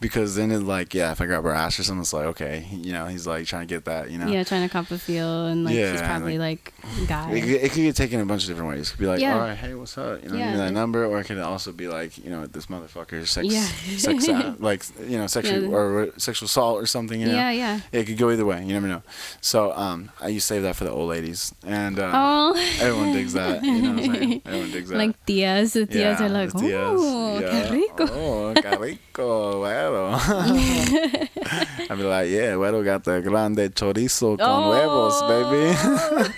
[0.00, 2.66] Because then it's like, yeah, if I grab her ass or something, it's like, okay,
[2.70, 4.26] you know, he's like trying to get that, you know.
[4.26, 6.71] Yeah, trying to cop a feel and like Yeah, he's probably like,
[7.06, 7.30] guy.
[7.32, 8.88] It, could- it could get taken a bunch of different ways.
[8.88, 9.34] It could be like, Yeah.
[9.34, 10.22] all right, hey, what's up?
[10.22, 10.50] You know, Yeah.
[10.52, 13.46] give me that number, or it could also be like, you know, this motherfucker, sex,
[13.48, 13.66] Yeah.
[13.98, 15.68] sex, uh, like, you know, sexual Yeah.
[15.76, 17.20] or sexual assault or something.
[17.20, 17.34] You know?
[17.34, 17.80] Yeah, yeah.
[17.92, 18.60] It could go either way.
[18.64, 19.02] You never know.
[19.40, 22.54] So, um, I used to save that for the old ladies, and uh, Oh.
[22.80, 23.62] everyone digs that.
[23.64, 24.42] You know what I'm saying?
[24.46, 24.98] Everyone digs that.
[24.98, 25.72] like tias.
[25.72, 27.48] The tias Yeah, are like, oh, yeah.
[27.48, 28.04] qué rico.
[28.12, 30.18] Oh, qué rico, bueno.
[31.90, 35.28] I'd be like, yeah, bueno got the grande chorizo con huevos, Oh.
[35.28, 36.32] baby.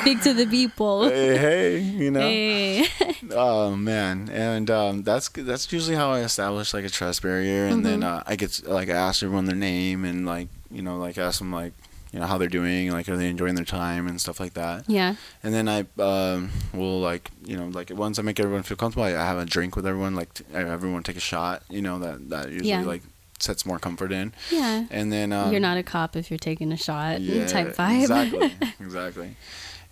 [0.00, 1.08] Speak to the people.
[1.08, 2.20] hey, hey, you know.
[2.20, 2.86] Hey.
[3.32, 7.84] Oh man, and um, that's that's usually how I establish like a trust barrier, and
[7.84, 8.18] then Mm-hmm.
[8.18, 11.40] uh, I get like I ask everyone their name and like you know like ask
[11.40, 11.72] them like
[12.12, 14.84] you know how they're doing, like are they enjoying their time and stuff like that,
[14.88, 15.16] Yeah.
[15.42, 19.04] and then I um, will like you know like once I make everyone feel comfortable,
[19.04, 21.98] I, I have a drink with everyone, like t- everyone take a shot, you know
[21.98, 22.82] that that usually Yeah.
[22.82, 23.02] like
[23.40, 24.86] sets more comfort in, Yeah.
[24.90, 28.02] and then um, You're not a cop if you're taking a shot yeah, type vibe.
[28.02, 29.36] Exactly, exactly.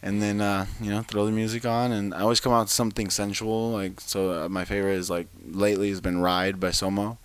[0.05, 2.71] And then uh, you know throw the music on, and I always come out with
[2.71, 3.71] something sensual.
[3.71, 7.17] Like so, uh, my favorite is like lately has been "Ride" by Somo.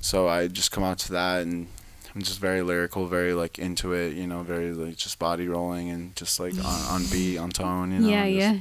[0.00, 1.66] So I just come out to that, and
[2.14, 4.14] I'm just very lyrical, very like into it.
[4.14, 7.90] You know, very like just body rolling and just like on, on beat, on tone.
[7.90, 8.58] You know, yeah, yeah.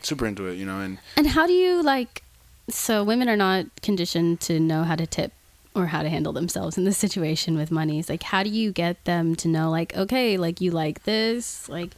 [0.00, 2.22] Super into it, you know, and And how do you like?
[2.70, 5.32] So women are not conditioned to know how to tip
[5.74, 7.98] or how to handle themselves in this situation with money.
[7.98, 11.68] It's like, how do you get them to know, like, okay, like you like this,
[11.68, 11.90] like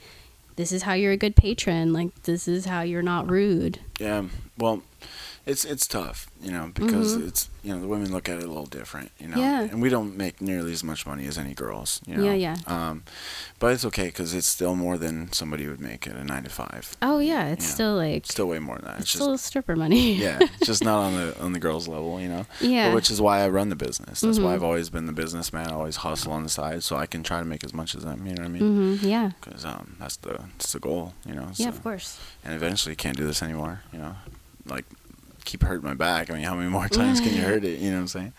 [0.60, 3.80] this is how you're a good patron, like this is how you're not rude.
[3.98, 4.24] yeah,
[4.58, 4.82] well,
[5.46, 7.28] it's it's tough, you know, because Mhm.
[7.28, 9.62] it's you know the women look at it a little different, you know, Yeah.
[9.62, 12.24] and we don't make nearly as much money as any girls, you know.
[12.24, 12.56] Yeah, yeah.
[12.66, 13.02] Um,
[13.58, 16.50] but it's okay because it's still more than somebody would make at a nine to
[16.50, 16.96] five.
[17.02, 18.94] Oh yeah, it's still like still way more than that.
[19.00, 20.14] it's It's still just stripper money.
[20.26, 22.46] yeah, it's just not on the on the girls level, you know.
[22.60, 22.88] yeah.
[22.88, 24.20] But which is why I run the business.
[24.20, 24.54] That's why Mhm.
[24.54, 25.68] I've always been the businessman.
[25.68, 28.02] I always hustle on the side so I can try to make as much as
[28.04, 28.26] them.
[28.26, 28.96] You know what I mean?
[28.98, 29.30] hmm Yeah.
[29.40, 31.14] Because um, that's the that's the goal.
[31.26, 31.48] You know.
[31.56, 32.18] Yeah, of course.
[32.44, 33.82] And eventually, you can't do this anymore.
[33.92, 34.16] You know,
[34.66, 34.84] like
[35.44, 36.30] keep hurting my back.
[36.30, 37.78] I mean, how many more times can you hurt it?
[37.80, 38.32] You know what I'm saying?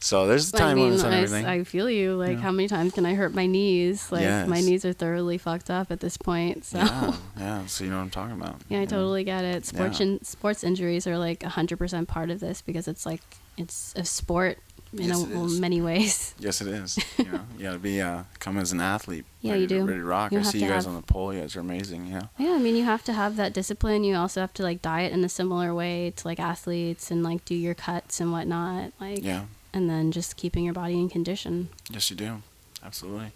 [0.00, 1.46] So there's a I time mean, limits on I, everything.
[1.46, 2.14] I feel you.
[2.16, 2.36] Like, Yeah.
[2.42, 4.10] how many times can I hurt my knees?
[4.12, 6.64] Like, my knees are thoroughly fucked up at this point.
[6.64, 7.66] So, Yeah, yeah.
[7.66, 8.56] So you know what I'm talking about.
[8.68, 8.86] Yeah, I know?
[8.90, 9.66] totally get it.
[9.66, 10.06] Sports Yeah.
[10.06, 13.22] in, sports injuries are like 100% part of this because it's like
[13.56, 14.58] it's a sport
[14.92, 16.34] in Yes, a, many ways.
[16.38, 16.98] Yes, it is.
[17.18, 19.24] You know, you gotta be uh, come as an athlete.
[19.42, 19.84] Yeah, ready you do.
[19.84, 20.32] Ready to rock.
[20.32, 21.34] You I see you guys have- on the pole.
[21.34, 22.10] You guys are amazing.
[22.12, 22.28] Know.
[22.38, 24.04] Yeah, I mean, you have to have that discipline.
[24.04, 27.44] You also have to like diet in a similar way to like athletes and like
[27.44, 28.92] do your cuts and whatnot.
[29.00, 29.44] Like, Yeah.
[29.74, 31.68] and then just keeping your body in condition.
[31.90, 32.42] Yes, you do.
[32.84, 33.32] Absolutely.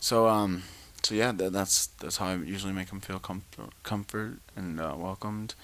[0.00, 0.62] So um,
[1.02, 4.94] so yeah, that, that's that's how I usually make them feel comfort, comfort and uh,
[4.96, 5.54] welcomed.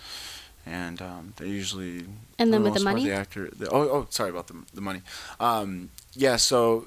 [0.66, 2.06] And um, they usually.
[2.38, 3.04] And then with the part, money?
[3.08, 3.48] The actor.
[3.56, 5.02] The, oh, oh, sorry about the the money.
[5.40, 6.36] Um, yeah.
[6.36, 6.86] So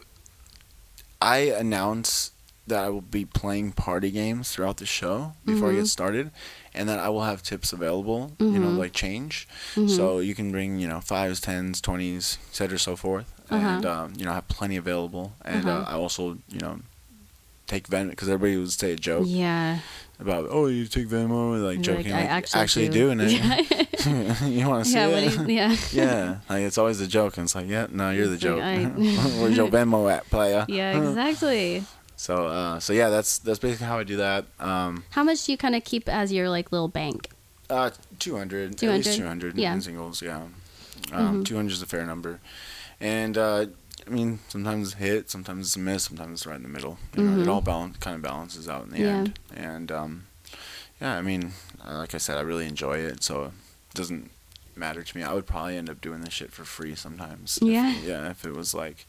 [1.22, 2.32] I announce
[2.66, 5.76] that I will be playing party games throughout the show before I Mhm.
[5.80, 6.32] get started,
[6.74, 8.38] and that I will have tips available.
[8.40, 8.78] You know, Mhm.
[8.78, 9.48] like change.
[9.76, 9.90] Mhm.
[9.90, 13.68] So you can bring, you know, fives, tens, twenties, et cetera, so forth, Uh-huh.
[13.68, 15.34] and um, you know, I have plenty available.
[15.44, 15.92] And uh Uh-huh.
[15.92, 16.80] I also, you know,
[17.68, 19.80] take Venmo because everybody would say a joke Yeah.
[20.20, 22.94] about, oh, you take Venmo, like You're joking, I like, actually, actually do.
[23.14, 23.32] doing it.
[23.32, 24.46] Yeah.
[24.48, 25.34] you want to see yeah, it?
[25.40, 25.76] you, yeah.
[25.94, 28.62] yeah, like it's always a joke, and it's like, yeah, no, you're the like, joke.
[28.62, 28.86] I-
[29.42, 30.66] Where's your Venmo at, player?
[30.68, 31.84] Yeah, exactly.
[32.16, 34.46] So, uh, so yeah, that's that's basically how I do that.
[34.60, 37.30] Um, How much do you kind of keep as your like little bank?
[37.70, 39.06] uh, 200, at 200?
[39.06, 39.74] least 200 Yeah.
[39.74, 40.44] in singles, yeah.
[41.12, 41.46] Um, Mhm.
[41.46, 42.40] 200 is a fair number.
[43.02, 43.66] And, uh,
[44.06, 46.98] I mean, sometimes it's hit, sometimes it's a miss, sometimes it's right in the middle.
[47.16, 47.42] You know, Mhm.
[47.44, 49.08] it all balance, kind of balances out in the Yeah.
[49.18, 49.40] end.
[49.56, 50.24] And, um,
[51.00, 51.54] yeah, I mean,
[51.86, 53.52] uh, like I said, I really enjoy it, so it
[53.94, 54.30] doesn't
[54.76, 55.24] matter to me.
[55.24, 57.58] I would probably end up doing this shit for free sometimes.
[57.58, 57.92] if- Yeah.
[58.02, 59.06] yeah, if it was like,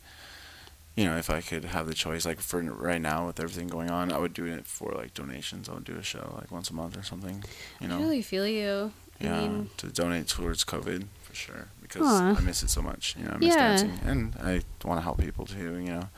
[0.94, 3.90] you know, if I could have the choice, like for right now with everything going
[3.90, 5.68] on, I would do it for like donations.
[5.68, 7.42] I would do a show like once a month or something,
[7.80, 7.96] you know.
[7.98, 8.92] I really feel you.
[9.20, 12.20] Yeah, I mean, to donate towards COVID for sure because.
[12.38, 13.16] I miss it so much.
[13.18, 13.68] You know, I miss Yeah.
[13.68, 15.78] dancing and I want to help people too.
[15.78, 16.08] You know,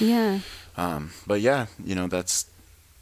[0.00, 0.38] yeah.
[0.76, 2.46] um, but yeah, you know that's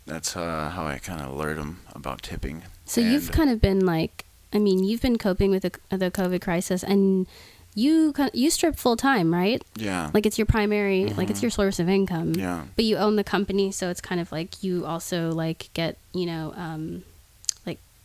[0.07, 2.63] that's uh, how I kind of alert them about tipping.
[2.87, 6.41] So you've kind of been like, I mean, you've been coping with the, the COVID
[6.41, 7.27] crisis, and
[7.77, 9.63] you you strip full time, right?
[9.77, 11.43] Yeah, Like it's your primary, like it's Mhm.
[11.43, 12.35] your source of income.
[12.35, 15.97] yeah, But you own the company, so it's kind of like you also like get
[16.13, 17.05] you know um,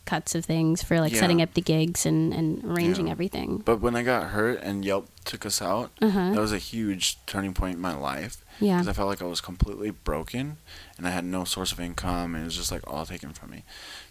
[0.06, 1.20] cuts of things for like Yeah.
[1.20, 3.12] setting up the gigs and and arranging Yeah.
[3.12, 3.58] everything.
[3.58, 6.30] but when I got hurt and Yelp took us out, Uh huh.
[6.32, 8.38] that was a huge turning point in my life.
[8.58, 8.76] Yeah.
[8.76, 10.56] because I felt like I was completely broken
[10.96, 13.50] and I had no source of income and it was just like all taken from
[13.50, 13.64] me.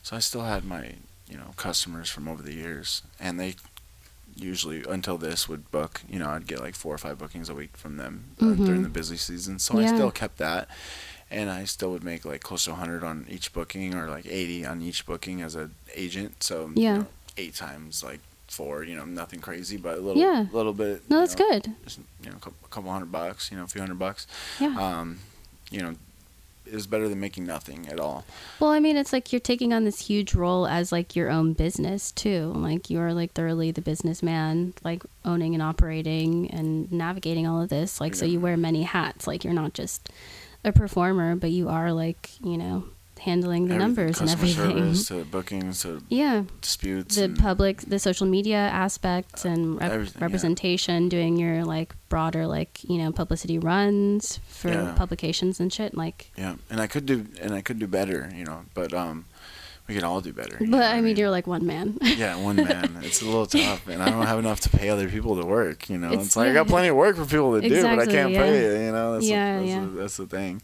[0.03, 0.83] So I still had my,
[1.27, 3.55] you know, customers from over the years and they
[4.35, 7.55] usually until this would book, you know, I'd get like four or five bookings a
[7.55, 8.65] week from them uh, Mhm.
[8.65, 9.57] during the busy season.
[9.59, 10.67] So I still kept that
[11.35, 14.65] and I still would make like close to 100 on each booking or like 80
[14.65, 16.41] on each booking as an agent.
[16.43, 16.97] So you Yeah.
[16.99, 20.45] know, eight times like four, you know, nothing crazy, but a little, Yeah.
[20.53, 21.09] little bit.
[21.09, 21.73] No, that's know, good.
[21.83, 24.27] Just, you know, a couple, hundred bucks, you know, a few hundred bucks
[24.59, 24.75] Yeah.
[24.79, 25.19] um,
[25.69, 25.95] you know,
[26.65, 28.23] is better than making nothing at all.
[28.59, 31.53] Well, I mean, it's like you're taking on this huge role as like your own
[31.53, 32.53] business too.
[32.55, 37.99] Like you're like thoroughly the businessman, like owning and operating and navigating all of this.
[38.01, 39.27] Like so, you wear many hats.
[39.27, 40.09] Like you're not just
[40.65, 42.83] a performer, but you are like you know
[43.21, 44.93] handling the numbers and everything.
[44.93, 47.15] to bookings to Yeah, disputes.
[47.15, 50.25] the public, the social media aspects and rep- everything, yeah.
[50.25, 54.93] representation, doing your like broader like you know publicity runs for Yeah.
[54.97, 55.95] publications and shit.
[55.95, 59.25] Like, Yeah, and I could do and I could do better, you know, but um,
[59.87, 60.57] we can all do better.
[60.59, 61.97] but I mean, you're like one man.
[62.01, 62.99] yeah, one man.
[63.03, 65.89] It's a little tough, and I don't have enough to pay other people to work.
[65.89, 67.99] You know, it's, It's- like I got plenty of work for people to do, but
[67.99, 68.41] I can't yeah.
[68.41, 68.85] pay it.
[68.85, 69.79] You know, that's Yeah, the, that's, yeah.
[69.81, 70.61] The, that's the thing.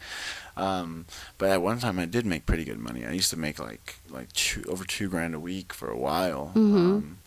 [0.58, 1.06] Um,
[1.38, 3.06] but at one time, I did make pretty good money.
[3.06, 6.52] I used to make like like two, over two grand a week for a while.
[6.56, 6.76] Mhm.
[6.76, 7.18] Um,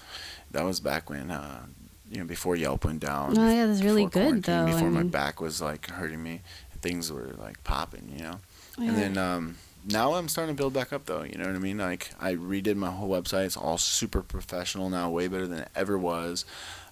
[0.51, 1.31] that was back when.
[1.31, 1.67] Uh,
[2.11, 3.37] you know, before Yelp went down.
[3.37, 6.43] Oh, yeah, that's really good, though, I Before my back was like hurting me,
[6.81, 8.13] things were like popping.
[8.15, 8.39] You know,
[8.79, 8.89] Yeah.
[8.91, 11.23] and then um, now I'm starting to build back up though.
[11.23, 11.79] You know what I mean?
[11.79, 13.47] Like I redid my whole website.
[13.47, 16.45] It's all super professional now, way better than it ever was.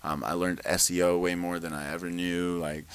[0.04, 2.58] Um, I learned SEO way more than I ever knew.
[2.58, 2.86] Like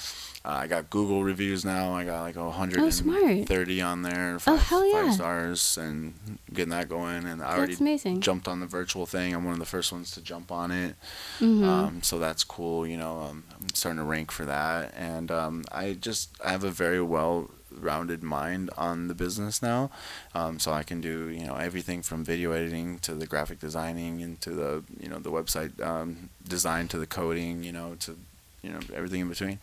[0.44, 1.94] uh, I got Google reviews now.
[1.94, 3.46] I got like a hundred Oh, and smart.
[3.48, 4.34] thirty on there.
[4.34, 5.04] Oh, Five, hell yeah.
[5.06, 6.14] Five stars and
[6.52, 7.24] getting that going.
[7.26, 8.20] And I already That's amazing.
[8.20, 9.34] jumped on the virtual thing.
[9.34, 10.96] I'm one of the first ones to jump on it.
[11.40, 11.64] Mm-hmm.
[11.64, 12.86] Um, so that's cool.
[12.86, 16.62] You know, um, I'm starting to rank for that, and um, I just I have
[16.64, 17.50] a very well
[17.82, 19.90] rounded mind on the business now
[20.34, 24.22] um, so i can do you know everything from video editing to the graphic designing
[24.22, 28.16] and to the you know the website um, design to the coding you know to
[28.60, 29.60] you know everything in between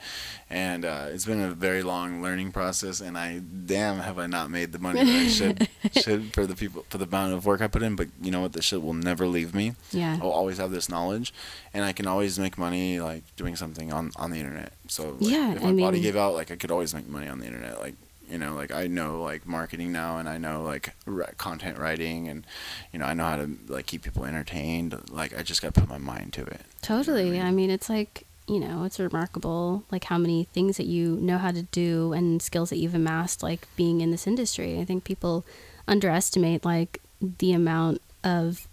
[0.49, 4.49] and uh, it's been a very long learning process and i damn have i not
[4.49, 5.67] made the money that i should
[6.01, 8.39] should for the people for the amount of work i put in but you know
[8.39, 10.17] what this shit will never leave me yeah.
[10.21, 11.33] I'll always have this knowledge,
[11.73, 14.71] and I can always make money like doing something on on the internet.
[14.87, 17.27] So like, Yeah, if I my body gave out, like I could always make money
[17.27, 17.79] on the internet.
[17.79, 17.95] Like
[18.29, 22.27] you know, like I know like marketing now, and I know like ri- content writing,
[22.27, 22.45] and
[22.91, 24.95] you know I know how to like keep people entertained.
[25.11, 26.61] Like I just got to put my mind to it.
[26.81, 27.39] Totally.
[27.39, 31.37] I mean, it's like, you know, it's remarkable like how many things that you know
[31.37, 34.79] how to do and skills that you've amassed like being in this industry.
[34.79, 35.45] I think people
[35.87, 38.67] underestimate like the amount of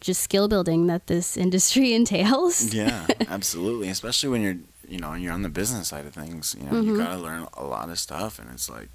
[0.00, 2.74] just skill building that this industry entails.
[2.74, 3.88] Yeah, absolutely.
[3.88, 6.56] Especially when you're you know and you're on the business side of things.
[6.58, 6.96] You know you Mhm.
[6.96, 8.88] got to learn a lot of stuff, and it's like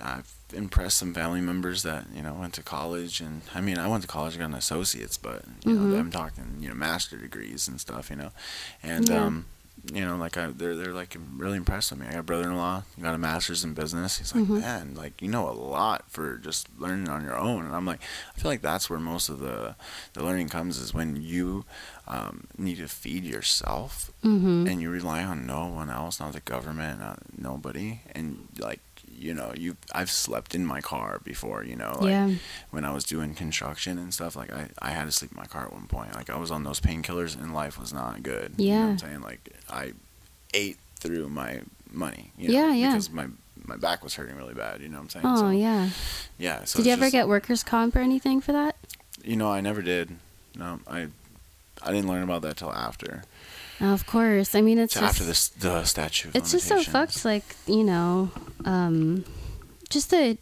[0.00, 3.88] I've impressed some family members that you know went to college, and I mean I
[3.88, 5.92] went to college, got an associates, but you Mhm.
[5.92, 8.30] know I'm talking you know master degrees and stuff, you know,
[8.82, 9.24] and Yeah.
[9.26, 9.46] um.
[9.92, 12.06] You know, like I, they're they're like really impressed with me.
[12.06, 14.18] I got a brother-in-law, he got a master's in business.
[14.18, 14.60] He's like, Mhm.
[14.60, 17.64] man, like you know a lot for just learning on your own.
[17.66, 18.00] And I'm like,
[18.36, 19.74] I feel like that's where most of the
[20.12, 21.64] the learning comes is when you
[22.06, 24.68] um, need to feed yourself Mm-hmm.
[24.68, 28.78] and you rely on no one else, not the government, not nobody, and like
[29.22, 32.30] you know, you I've slept in my car before, you know, like yeah.
[32.70, 34.34] when I was doing construction and stuff.
[34.36, 36.14] Like I I had to sleep in my car at one point.
[36.14, 38.54] Like I was on those painkillers and life was not good.
[38.58, 38.86] you know what Yeah.
[38.88, 39.92] I'm saying like I
[40.52, 42.32] ate through my money.
[42.36, 42.90] You know, Yeah, yeah.
[42.90, 43.26] Because my
[43.64, 44.80] my back was hurting really bad.
[44.80, 45.26] You know what I'm saying?
[45.26, 45.88] Oh, so, yeah.
[46.38, 46.64] yeah.
[46.64, 48.74] So Did you ever just- get workers' comp or anything for that?
[49.24, 50.16] You know, I never did.
[50.56, 51.06] No, I
[51.80, 53.22] I didn't learn about that till after.
[53.82, 54.54] Of course.
[54.54, 56.30] I mean, it's just, after this the statue.
[56.34, 57.24] It's just so fucked.
[57.24, 58.30] Like you know,
[58.64, 59.24] um,
[59.90, 60.38] just that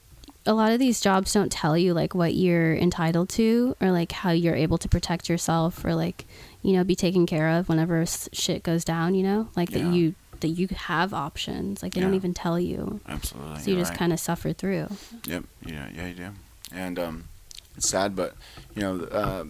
[0.47, 4.13] a lot of these jobs don't tell you like what you're entitled to or like
[4.13, 6.25] how you're able to protect yourself or like
[6.63, 9.15] you know be taken care of whenever shit goes down.
[9.15, 9.85] You know, like Yeah.
[9.85, 11.83] that you that you have options.
[11.83, 13.61] Like they don't even tell you, Absolutely.
[13.61, 13.99] so you just right.
[13.99, 14.89] kind of suffer through.
[15.27, 15.45] Yep.
[15.67, 15.89] Yeah.
[15.95, 16.07] Yeah.
[16.07, 16.29] You do.
[16.73, 17.25] And um,
[17.77, 18.35] it's sad, but
[18.75, 19.45] you know, uh,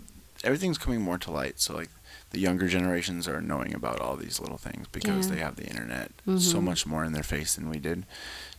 [0.44, 1.60] everything's coming more to light.
[1.60, 1.90] So like,
[2.30, 5.34] the younger generations are knowing about all these little things because Yeah.
[5.34, 6.62] they have the internet so Mhm.
[6.62, 8.04] much more in their face than we did.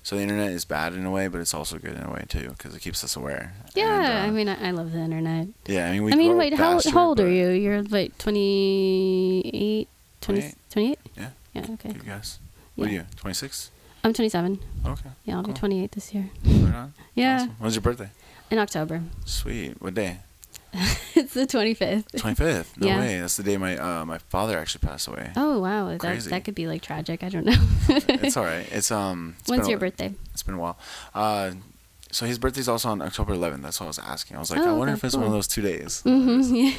[0.03, 2.25] So the internet is bad in a way, but it's also good in a way
[2.27, 3.53] too because it keeps us aware.
[3.75, 5.47] Yeah, And, uh, I mean, I, I love the internet.
[5.67, 5.87] yeah.
[5.87, 6.11] I mean, we.
[6.11, 7.49] I mean, wait, how, faster, how old are you?
[7.49, 9.87] You're like 28,
[10.21, 10.55] 20, 28.
[10.69, 10.99] 28?
[11.17, 11.29] Yeah.
[11.53, 11.91] Yeah, okay.
[11.93, 12.39] Good guess.
[12.75, 13.05] What are you?
[13.17, 13.69] Twenty six.
[14.03, 14.59] I'm 27.
[14.85, 15.09] Okay.
[15.25, 16.29] Yeah, I'll be 28 this year.
[16.43, 16.89] Right.
[17.13, 17.55] Yeah, Awesome.
[17.59, 18.09] When's your birthday?
[18.49, 19.03] in October.
[19.25, 19.81] Sweet.
[19.81, 20.19] What day?
[21.15, 22.17] it's the 25th.
[22.17, 22.77] Twenty fifth.
[22.77, 22.99] No Yeah.
[22.99, 23.19] way.
[23.19, 25.31] That's the day my uh, my father actually passed away.
[25.35, 25.89] Oh, wow.
[25.89, 26.29] That, Crazy.
[26.29, 27.23] that could be like tragic.
[27.23, 27.55] I don't know.
[27.89, 28.65] it's all right.
[28.71, 29.35] It's um.
[29.39, 30.13] it's When's your a- birthday?
[30.33, 30.77] It's been a while.
[31.13, 31.51] Uh,
[32.13, 33.61] so his birthday's also on October 11th.
[33.61, 34.35] That's what I was asking.
[34.35, 36.01] I was like, I Oh, wonder okay, if it's one of those two days.
[36.01, 36.73] hmm Yeah.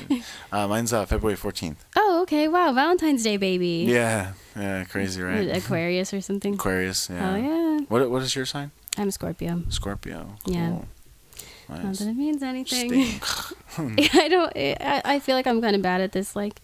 [0.53, 1.77] Uh, mine's uh, February 14th.
[1.97, 2.49] Oh, okay.
[2.49, 2.73] Wow.
[2.75, 3.87] Valentine's Day, baby.
[3.89, 4.33] Yeah.
[4.55, 4.85] Yeah.
[4.85, 5.49] Crazy, right?
[5.57, 6.55] Aquarius or something.
[6.55, 7.09] Aquarius.
[7.11, 7.31] Yeah.
[7.33, 7.79] Oh, yeah.
[7.89, 8.73] What What is your sign?
[8.99, 9.63] I'm a Scorpio.
[9.71, 10.37] Scorpio.
[10.45, 10.81] Yeah.
[11.81, 13.21] Not that it means anything.
[13.79, 14.53] I don't.
[14.57, 16.35] I, I feel like I'm kind of bad at this.
[16.37, 16.61] Like,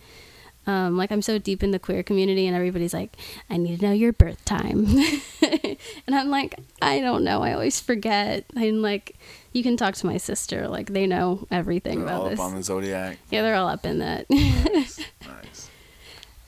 [0.66, 3.16] um, like I'm so deep in the queer community, and everybody's like,
[3.48, 4.86] "I need to know your birth time,"
[5.42, 7.42] and I'm like, "I don't know.
[7.42, 9.16] I always forget." I'm like,
[9.52, 10.68] "You can talk to my sister.
[10.68, 13.18] Like, they know everything They're about all this." up on the zodiac.
[13.30, 14.28] yeah, they're all up in that.
[14.28, 15.00] nice.
[15.26, 15.70] nice.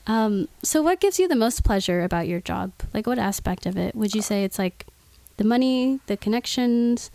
[0.05, 2.73] um, so, what gives you the most pleasure about your job?
[2.93, 4.85] Like, what aspect of it would you say it's like
[5.37, 7.09] the money, the connections,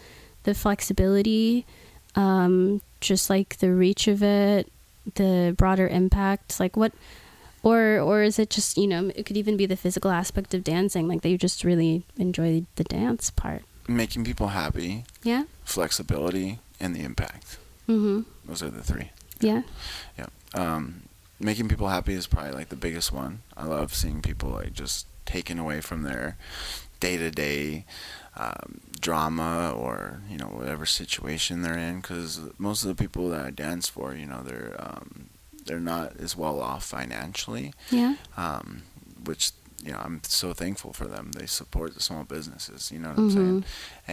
[0.46, 1.66] the flexibility,
[2.14, 4.72] um, just like the reach of it,
[5.14, 6.58] the broader impact?
[6.58, 6.92] Like what,
[7.62, 10.64] or or is it just you know it could even be the physical aspect of
[10.64, 13.62] dancing, like that you just really enjoy the dance part?
[13.88, 15.44] Making people happy, Yeah.
[15.64, 17.58] flexibility, and the impact.
[17.88, 18.22] Mm-hmm.
[18.48, 19.10] Those are the three.
[19.40, 19.62] Yeah.
[20.18, 20.26] Yeah.
[20.54, 21.02] Um,
[21.38, 23.42] making people happy is probably like the biggest one.
[23.56, 26.36] I love seeing people like just taken away from their
[26.98, 27.84] day to day
[29.06, 31.96] drama or you know whatever situation they're in.
[32.00, 35.08] Because most of the people that I dance for, you know, they're um,
[35.66, 38.14] they're not as well off financially, Yeah.
[38.36, 38.82] um,
[39.28, 39.44] which
[39.84, 41.24] you know I'm so thankful for them.
[41.38, 42.90] They support the small businesses.
[42.92, 43.64] You know what I'm saying?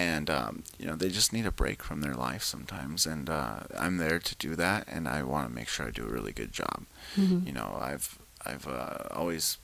[0.10, 3.60] And um, you know they just need a break from their life sometimes, and uh,
[3.84, 4.82] I'm there to do that.
[4.94, 6.80] And I want to make sure I do a really good job.
[7.16, 7.46] Mhm.
[7.48, 8.08] You know, I've
[8.46, 9.58] I've uh, always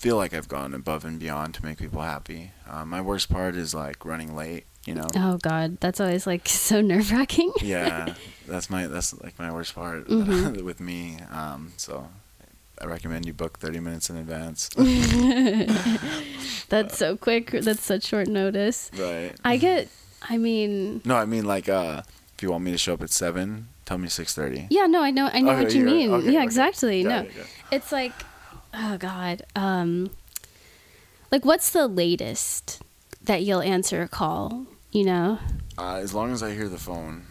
[0.00, 2.52] feel like I've gone above and beyond to make people happy.
[2.68, 4.64] Uh, my worst part is like running late.
[4.86, 5.06] You know.
[5.14, 7.52] Oh God, that's always like so nerve wracking.
[7.60, 8.14] yeah,
[8.48, 10.62] that's my that's like my worst part Mhm.
[10.62, 11.18] with me.
[11.30, 12.08] Um, so
[12.80, 14.70] I recommend you book 30 minutes in advance.
[16.70, 17.50] That's so quick.
[17.50, 18.90] That's such short notice.
[18.98, 19.32] right.
[19.44, 19.88] I get.
[20.28, 22.02] I mean, No, I mean like uh,
[22.36, 24.66] if you want me to show up at seven, tell me 6:30.
[24.70, 26.10] yeah, no, I know, I know Okay, what you mean.
[26.12, 26.44] okay, yeah, okay.
[26.44, 27.02] exactly.
[27.02, 27.46] Got no, it, it.
[27.72, 28.12] it's like,
[28.74, 30.10] oh God, um,
[31.30, 32.82] like what's the latest
[33.22, 34.66] that you'll answer a call?
[34.92, 35.38] You know,
[35.78, 37.26] Uh, as long as I hear the phone,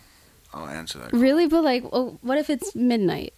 [0.53, 1.11] I'll answer that.
[1.11, 1.19] call.
[1.19, 3.33] really, but like, oh, what if it's midnight?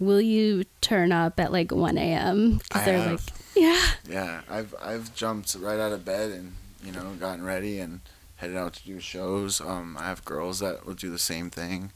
[0.00, 2.54] Will you turn up at like one a.m.
[2.54, 3.10] I Because they're have.
[3.26, 7.78] like, yeah, Yeah, I've I've jumped right out of bed and you know gotten ready
[7.78, 8.00] and
[8.36, 9.60] headed out to do shows.
[9.60, 11.92] Um, I have girls that will do the same thing.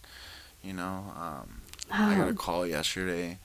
[0.62, 2.30] You know, um, I got Oh.
[2.30, 3.38] a call yesterday.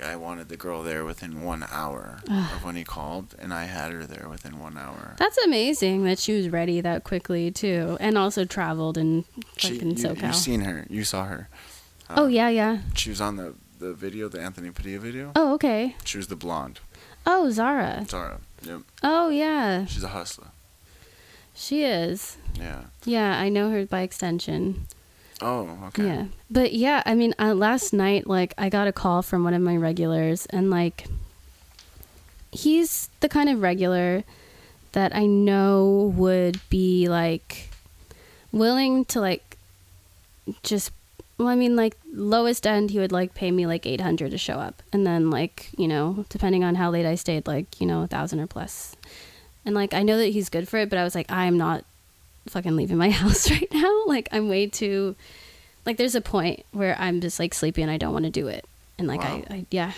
[0.00, 3.92] Guy wanted the girl there within one hour of when he called, and I had
[3.92, 5.14] her there within one hour.
[5.18, 9.24] That's amazing that she was ready that quickly too, and also traveled and
[9.58, 10.22] She, fucking you, SoCal.
[10.22, 10.86] You've seen her?
[10.88, 11.48] You saw her?
[12.08, 12.78] oh Uh, yeah, yeah.
[12.94, 15.32] She was on the the video, the Anthony Padilla video.
[15.36, 15.96] Oh okay.
[16.04, 16.80] She was the blonde.
[17.26, 18.06] Oh Zara.
[18.08, 18.40] Zara.
[18.62, 18.80] Yep.
[19.02, 20.48] Oh yeah, She's a hustler.
[21.54, 22.36] she is.
[22.58, 22.84] Yeah.
[23.04, 24.86] Yeah, I know her by extension.
[25.42, 26.04] Oh, okay.
[26.04, 29.54] Yeah, but yeah, I mean, uh, last night, like, I got a call from one
[29.54, 31.06] of my regulars, and like,
[32.52, 34.24] he's the kind of regular
[34.92, 37.70] that I know would be like
[38.52, 39.56] willing to like
[40.62, 40.92] just.
[41.38, 44.38] Well, I mean, like lowest end, he would like pay me like eight hundred to
[44.38, 47.86] show up, and then like you know, depending on how late I stayed, like you
[47.86, 48.94] know, a thousand or plus.
[49.64, 51.84] And like I know that he's good for it, but I was like, I'm not
[52.50, 54.04] fucking leaving my house right now.
[54.06, 55.16] Like I'm way too
[55.86, 58.48] like there's a point where I'm just like sleepy and I don't want to do
[58.48, 58.64] it.
[58.98, 59.42] And like Wow.
[59.50, 59.92] I, I yeah.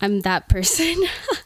[0.00, 0.96] I'm that person.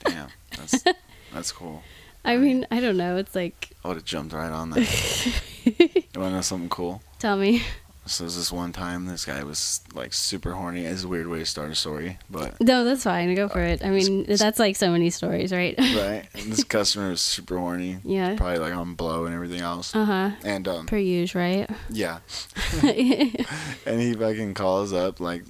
[0.05, 0.29] Damn.
[0.57, 0.85] That's
[1.33, 1.83] that's cool.
[2.25, 3.17] I mean, I don't know.
[3.17, 5.27] It's like I would have jumped right on that.
[5.65, 5.73] you
[6.21, 7.03] want to know something cool?
[7.19, 7.63] tell me.
[8.07, 10.85] So there's this one time this guy was like super horny.
[10.85, 13.35] It's a weird way to start a story, but No, that's fine.
[13.35, 13.85] Go for it.
[13.85, 15.75] I mean, that's like so many stories, right?
[15.79, 16.25] right.
[16.35, 17.99] And this customer was super horny.
[18.05, 18.37] Yeah.
[18.37, 19.95] Probably like on blow and everything else.
[19.95, 20.31] Uh-huh.
[20.45, 21.69] And um, Per usual, right?
[21.91, 22.21] yeah.
[22.83, 25.45] and he fucking calls up like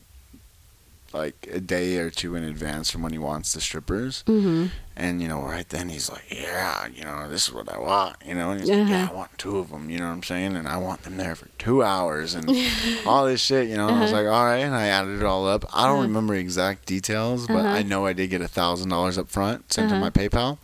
[1.12, 4.22] like a day or two in advance from when he wants the strippers.
[4.26, 4.70] Mhm.
[4.96, 8.16] And you know, right then he's like, "Yeah, you know, this is what I want."
[8.24, 9.12] You know, and he's like, "Yeah, Uh-huh.
[9.12, 10.56] I want two of them." You know what I'm saying?
[10.56, 12.50] And I want them there for two hours and
[13.06, 13.68] all this shit.
[13.68, 14.22] You know, I was Uh-huh.
[14.22, 15.64] like, "All right," and I added it all up.
[15.74, 16.02] I don't Uh-huh.
[16.02, 17.68] remember exact details, but Uh-huh.
[17.68, 20.04] I know I did get a thousand dollars up front sent to Uh-huh.
[20.04, 20.58] my PayPal.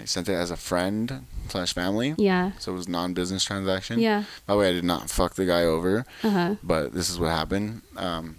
[0.00, 2.52] I sent it as a friend slash family, Yeah.
[2.58, 4.00] so it was non-business transaction.
[4.00, 4.24] Yeah.
[4.46, 6.56] By the way, I did not fuck the guy over Uh-huh.
[6.62, 7.82] but this is what happened.
[7.96, 8.36] Um,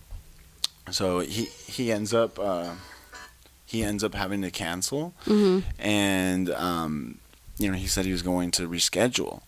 [0.92, 2.72] so he he ends up uh,
[3.66, 5.64] he ends up having to cancel, Mhm.
[5.80, 7.18] and um,
[7.58, 9.42] you know he said he was going to reschedule,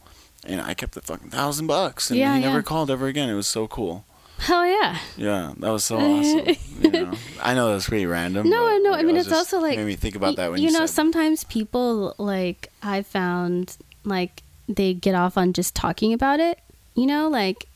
[0.43, 3.29] and I kept the fucking thousand bucks, and Yeah, he never called ever again.
[3.29, 4.05] It was so cool.
[4.37, 4.97] Hell yeah.
[5.15, 6.55] Yeah, that was so awesome.
[6.81, 8.49] you know, I know that's pretty random.
[8.49, 8.91] No, but, no.
[8.91, 10.73] like, I mean, it's also like made me think about y- that when you you,
[10.73, 16.39] know, said, sometimes people like I found like they get off on just talking about
[16.41, 16.59] it.
[16.95, 17.67] You know, like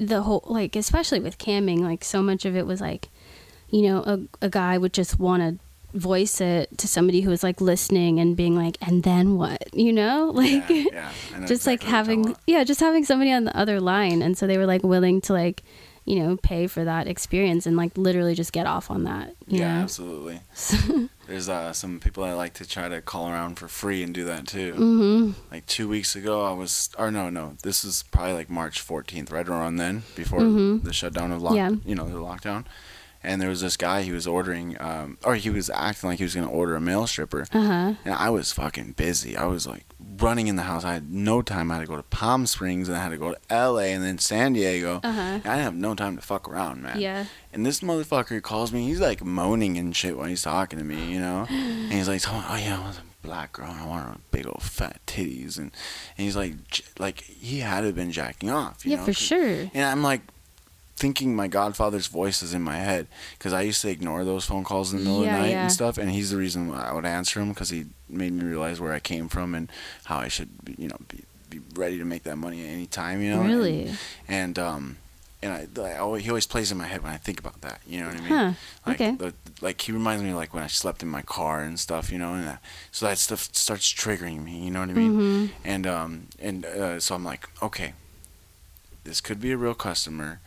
[0.00, 3.08] the whole like especially with camming, like so much of it was like,
[3.68, 7.42] you know, a a guy would just want to voice it to somebody who was
[7.42, 9.62] like listening and being like, and then what?
[9.74, 10.68] You know, like.
[10.68, 14.46] yeah, yeah, just like having yeah just having somebody on the other line and so
[14.46, 15.62] they were like willing to like
[16.04, 19.74] you know pay for that experience and like literally just get off on that yeah,
[19.76, 19.82] know?
[19.82, 20.40] absolutely.
[21.26, 24.24] There's uh, some people that like to try to call around for free and do
[24.24, 24.72] that too.
[24.74, 28.84] mm-hmm like two weeks ago i was or no no this is probably like march
[28.86, 30.82] 14th right around then before Mhm.
[30.82, 31.70] the shutdown of lock Yeah.
[31.84, 32.64] you know the lockdown
[33.22, 36.24] and there was this guy he was ordering, um, or he was acting like he
[36.24, 37.94] was gonna order a male stripper, Uh huh.
[38.04, 39.36] and I was fucking busy.
[39.36, 39.84] I was like
[40.18, 40.84] running in the house.
[40.84, 41.70] I had no time.
[41.70, 43.92] I had to go to Palm Springs, and I had to go to L.A.
[43.92, 45.00] and then San Diego.
[45.02, 45.20] Uh huh.
[45.20, 47.00] And I didn't have no time to fuck around, man.
[47.00, 47.24] Yeah.
[47.52, 48.86] And this motherfucker calls me.
[48.86, 51.46] He's like moaning and shit when he's talking to me, you know.
[51.50, 53.70] And he's like, "Oh yeah, I was a black girl.
[53.70, 55.72] and I want her big old fat titties." And,
[56.16, 58.84] and he's like, j- like he had to have been jacking off.
[58.84, 59.04] You Yeah, know?
[59.06, 59.70] for sure.
[59.74, 60.20] And I'm like
[61.00, 63.06] thinking my godfather's voice is in my head
[63.38, 65.50] because I used to ignore those phone calls in the middle Yeah, of the night
[65.52, 65.62] yeah.
[65.62, 65.96] and stuff.
[65.98, 68.92] And he's the reason why I would answer him because he made me realize where
[68.92, 69.72] I came from and
[70.04, 72.86] how I should, be, you know, be, be ready to make that money at any
[72.86, 73.22] time.
[73.22, 73.40] You know.
[73.40, 73.92] And- Really?
[74.28, 74.96] and um
[75.42, 77.80] and I, I always, he always plays in my head when I think about that.
[77.86, 78.28] You know what I mean?
[78.28, 78.52] Huh.
[78.86, 79.12] Like, okay.
[79.16, 79.32] the,
[79.62, 82.12] like he reminds me of, like when I slept in my car and stuff.
[82.12, 82.60] You know, and that,
[82.92, 84.58] so that stuff starts triggering me.
[84.66, 85.12] You know what I mean?
[85.14, 85.46] Mm-hmm.
[85.64, 87.94] And um and uh, so I'm like, okay,
[89.04, 90.40] this could be a real customer.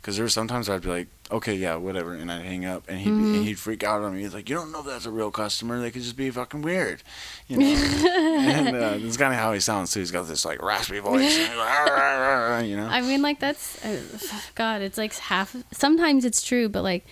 [0.00, 2.98] Because there were sometimes I'd be like, okay, yeah, whatever, and I'd hang up, and
[2.98, 3.34] he'd Mhm.
[3.36, 4.22] and he'd freak out on me.
[4.22, 5.78] He's like, you don't know if that's a real customer.
[5.78, 7.02] They could just be fucking weird,
[7.48, 7.66] you know.
[8.10, 10.00] and uh, that's kind of how he sounds too.
[10.00, 12.86] He's got this like raspy voice, you know.
[12.90, 14.00] I mean, like that's uh,
[14.54, 14.82] God.
[14.82, 15.54] It's like half.
[15.72, 17.04] Sometimes it's true, but like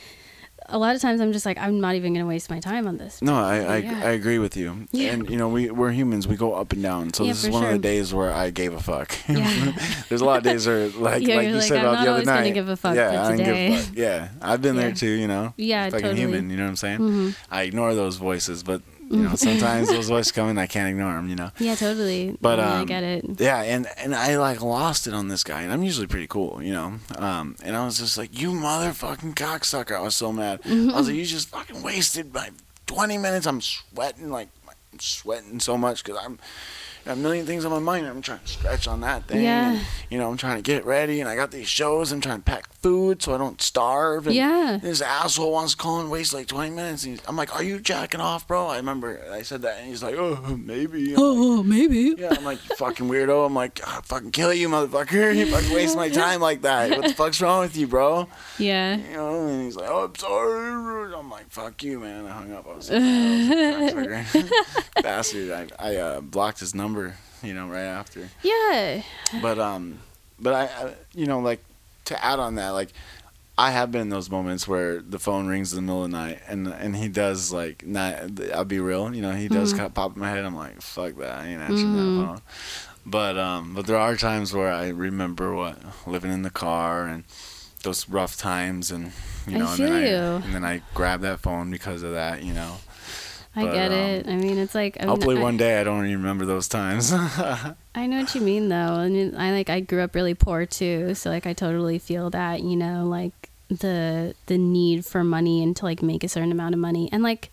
[0.70, 2.98] a lot of times, I'm just like, I'm not even gonna waste my time on
[2.98, 3.22] this.
[3.22, 4.00] No, I, I, Yeah.
[4.04, 4.86] I agree with you.
[4.92, 5.12] Yeah.
[5.12, 6.28] And you know, we we're humans.
[6.28, 7.12] We go up and down.
[7.14, 9.14] So Yeah, this is one of the days where I gave a fuck.
[9.28, 9.72] Yeah.
[10.08, 11.94] There's a lot of days where like Yeah, like you like, said I'm about not
[11.96, 12.54] the other always gonna night.
[12.54, 13.96] give a fuck, yeah, but I didn't give a today- fuck.
[13.96, 15.10] Yeah, I've been there too.
[15.10, 16.20] You know, Yeah, fucking totally.
[16.20, 16.50] human.
[16.50, 16.98] You know what I'm saying?
[16.98, 20.58] hmm I ignore those voices, but you know, sometimes those voices come in.
[20.58, 21.28] I can't ignore them.
[21.28, 21.50] You know.
[21.58, 22.36] Yeah, totally.
[22.40, 23.40] But, I um, get it.
[23.40, 26.62] Yeah, and and I like lost it on this guy, and I'm usually pretty cool,
[26.62, 26.94] you know.
[27.16, 30.60] Um, and I was just like, "You motherfucking cocksucker!" I was so mad.
[30.64, 32.50] I was like, "You just fucking wasted my
[32.86, 33.46] 20 minutes.
[33.46, 34.48] I'm sweating like
[34.92, 36.38] I'm sweating so much because I'm
[37.06, 38.06] a million things on my mind.
[38.06, 39.42] I'm trying to stretch on that thing.
[39.42, 39.72] Yeah.
[39.72, 42.12] And, you know, I'm trying to get ready, and I got these shows.
[42.12, 44.26] I'm trying to pack food so I don't starve.
[44.26, 44.78] And Yeah.
[44.80, 47.04] This asshole wants to call and waste like 20 minutes.
[47.04, 49.88] And he's- I'm like, "Are you jacking off, bro?" I remember I said that, and
[49.88, 52.14] he's like, "Oh, maybe." I'm like, Oh, maybe.
[52.18, 53.44] yeah, I'm like, fucking weirdo.
[53.46, 55.34] I'm like, I'll fucking kill you, motherfucker.
[55.38, 56.90] You fucking waste my time like that.
[56.90, 58.28] What the fuck's wrong with you, bro?
[58.58, 58.96] Yeah.
[58.96, 61.14] You know, and he's like, oh, I'm sorry.
[61.14, 62.26] I'm like, fuck you, man.
[62.26, 62.66] I hung up.
[62.68, 64.72] I was like, cocksucker.
[65.02, 65.50] bastard.
[65.50, 68.28] I, I uh, blocked his number, you know, right after.
[68.42, 69.02] Yeah.
[69.42, 69.98] But, um,
[70.38, 71.62] but I, I, you know, like,
[72.08, 72.92] to add on that, like,
[73.56, 76.16] I have been in those moments where the phone rings in the middle of the
[76.16, 78.40] night, and and he does like not.
[78.54, 79.32] I'll be real, you know.
[79.32, 79.76] He does Mhm.
[79.76, 80.44] kind of pop in my head.
[80.44, 81.40] I'm like, fuck that.
[81.40, 82.04] I ain't answering Mhm.
[82.04, 82.40] that phone.
[83.04, 87.24] But um, but there are times where I remember what living in the car and
[87.82, 89.10] those rough times, and
[89.48, 90.02] you know, and then I
[90.44, 92.76] and then I grab that phone because of that, you know.
[93.58, 94.28] I But, get um, it.
[94.28, 97.12] I mean, it's like I mean, Hopefully one day I don't even remember those times.
[97.12, 98.76] I know what you mean, though.
[98.76, 102.30] I mean, I like I grew up really poor too, so like I totally feel
[102.30, 102.62] that.
[102.62, 106.74] You know, like the the need for money and to like make a certain amount
[106.74, 107.50] of money, and like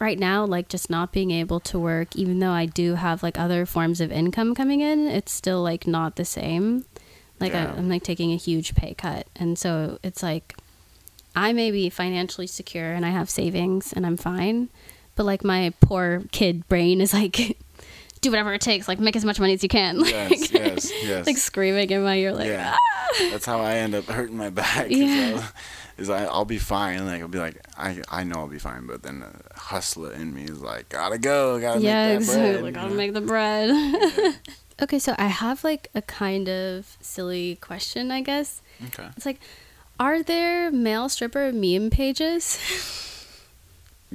[0.00, 3.38] right now, like just not being able to work, even though I do have like
[3.38, 6.86] other forms of income coming in, it's still like not the same.
[7.40, 7.74] Like Yeah.
[7.74, 10.56] I, I'm like taking a huge pay cut, and so it's like
[11.34, 14.70] I may be financially secure and I have savings and I'm fine,
[15.16, 17.34] but like my poor kid brain is like,
[18.20, 19.98] do whatever it takes, like make as much money as you can.
[20.00, 21.26] Like, yes, yes, yes.
[21.26, 22.74] like screaming in my ear, like, Yeah.
[22.76, 24.90] "Ah!" That's how I end up hurting my back.
[24.90, 25.32] is Yeah.
[25.40, 25.52] I'll-
[25.98, 27.06] Is I, I'll be fine.
[27.06, 30.34] Like I'll be like I I know I'll be fine, but then the hustler in
[30.34, 32.48] me is like gotta go, gotta yeah, make that bread.
[32.50, 32.72] exactly.
[32.72, 34.34] Gotta make the bread.
[34.82, 38.60] okay, so I have like a kind of silly question, I guess.
[38.88, 39.08] Okay.
[39.16, 39.40] It's like,
[39.98, 42.58] are there male stripper meme pages?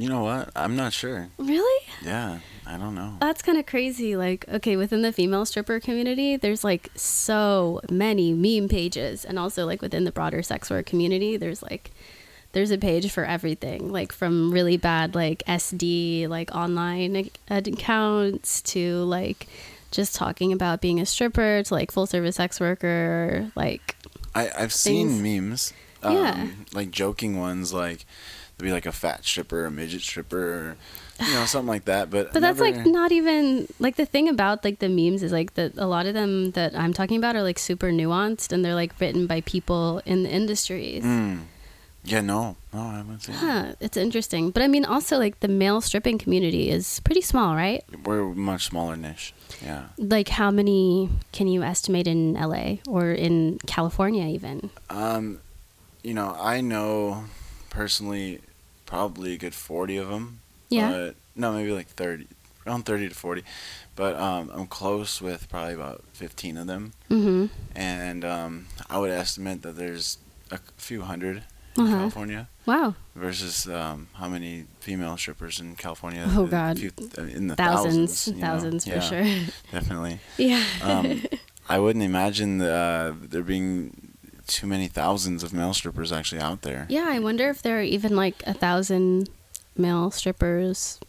[0.01, 0.49] You know what?
[0.55, 1.29] I'm not sure.
[1.37, 1.85] really?
[2.03, 3.17] Yeah, I don't know.
[3.19, 4.15] That's kind of crazy.
[4.15, 9.67] Like, okay, within the female stripper community, there's like so many meme pages, and also
[9.67, 11.91] like within the broader sex work community, there's like
[12.53, 19.03] there's a page for everything, like from really bad like SD like online accounts to
[19.03, 19.45] like
[19.91, 23.95] just talking about being a stripper to like full service sex worker, like
[24.33, 25.73] I I've seen memes.
[26.01, 26.47] Um, Yeah.
[26.73, 28.05] Like joking ones, like
[28.63, 30.77] be like a fat stripper, a midget stripper, or,
[31.25, 32.09] you know, something like that.
[32.09, 35.53] But But that's like not even like the thing about like the memes is like
[35.55, 38.75] that a lot of them that I'm talking about are like super nuanced and they're
[38.75, 41.03] like written by people in the industries.
[41.03, 41.41] Mm.
[42.03, 43.35] Yeah, no, no, I haven't seen.
[43.35, 44.49] Huh, it's interesting.
[44.49, 47.83] But I mean also like the male stripping community is pretty small, right?
[48.03, 49.33] We're much smaller niche.
[49.63, 49.89] Yeah.
[49.97, 54.71] Like how many can you estimate in LA or in California even?
[54.89, 55.41] Um,
[56.03, 57.25] you know, I know
[57.69, 58.41] personally
[58.95, 60.41] probably a good 40 of them.
[60.69, 60.91] Yeah.
[60.91, 62.27] But, no, maybe like 30,
[62.67, 63.43] around 30 to 40.
[63.95, 66.91] But um, I'm close with probably about 15 of them.
[67.09, 67.49] Mhm.
[67.73, 70.17] And um, I would estimate that there's
[70.51, 71.43] a few hundred
[71.77, 71.97] in Uh-huh.
[71.99, 72.95] California Wow.
[73.15, 76.25] versus um, how many female strippers in California.
[76.27, 76.77] Oh, God.
[76.77, 79.27] few- in the Thousands, thousands, thousands for Yeah, sure.
[79.71, 80.19] Definitely.
[80.37, 80.63] Yeah.
[80.83, 81.21] Um,
[81.69, 84.00] I wouldn't imagine uh, there being
[84.51, 86.85] too many thousands of male strippers actually out there.
[86.89, 89.29] yeah, I wonder if there are even like a thousand
[89.77, 90.99] male strippers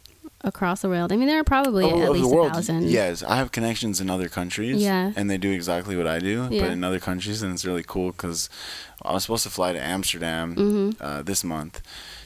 [0.44, 1.12] across the world.
[1.12, 2.88] I mean, there are probably Oh, at least world, a thousand.
[2.90, 3.22] yes.
[3.22, 5.12] I have connections in other countries, Yeah.
[5.14, 6.62] and they do exactly what I do, Yeah.
[6.62, 8.48] but in other countries, and it's really cool because
[9.02, 10.96] I was supposed to fly to Amsterdam Mhm.
[11.00, 11.80] uh, this month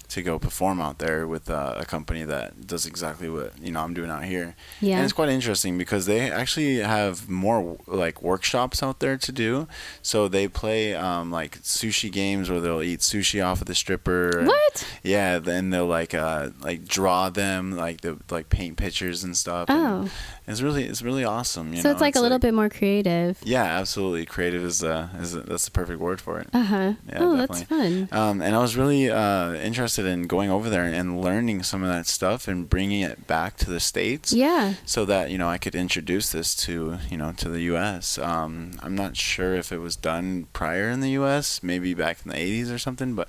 [0.09, 3.81] to go perform out there with uh, a company that does exactly what you know
[3.81, 4.55] I'm doing out here.
[4.81, 4.97] Yeah.
[4.97, 9.67] And it's quite interesting because they actually have more like workshops out there to do.
[10.03, 14.39] So they play um, like sushi games where they'll eat sushi off of the stripper.
[14.39, 14.87] and- What?
[15.03, 19.69] Yeah, then they'll like uh like draw them, like the like paint pictures and stuff.
[19.69, 20.11] and Oh.
[20.49, 21.75] It's really it's really awesome.
[21.75, 21.93] You so know?
[21.93, 23.39] it's like a little bit more creative.
[23.43, 24.27] Yeah, absolutely.
[24.27, 26.49] Creative is uh is that's the perfect word for it.
[26.53, 26.93] Uh huh.
[27.09, 28.09] Yeah, oh, that's fun.
[28.13, 31.89] Um, and I was really uh, interested in going over there and learning some of
[31.89, 34.33] that stuff and bringing it back to the states.
[34.33, 34.75] Yeah.
[34.85, 38.17] So that you know I could introduce this to you know to the U.S.
[38.19, 41.63] Um, I'm not sure if it was done prior in the U.S.
[41.63, 43.29] Maybe back in the 80s or something, but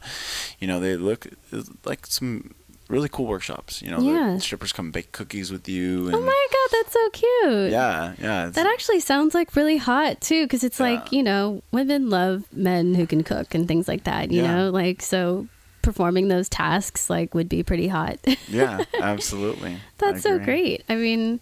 [0.60, 1.28] you know they look
[1.84, 2.54] like some
[2.90, 3.82] really cool workshops.
[3.82, 4.36] You know, Yeah.
[4.36, 6.06] the strippers come bake cookies with you.
[6.08, 7.72] And, Oh my that's so cute.
[7.72, 8.50] Yeah, yeah.
[8.50, 12.96] That actually sounds like really hot too, because it's like you know women love men
[12.96, 14.32] who can cook and things like that.
[14.32, 14.56] You Yeah.
[14.56, 15.48] know, like so
[15.82, 18.18] performing those tasks like would be pretty hot.
[18.50, 19.78] yeah, absolutely.
[19.98, 20.84] That's so great.
[20.90, 21.40] I mean,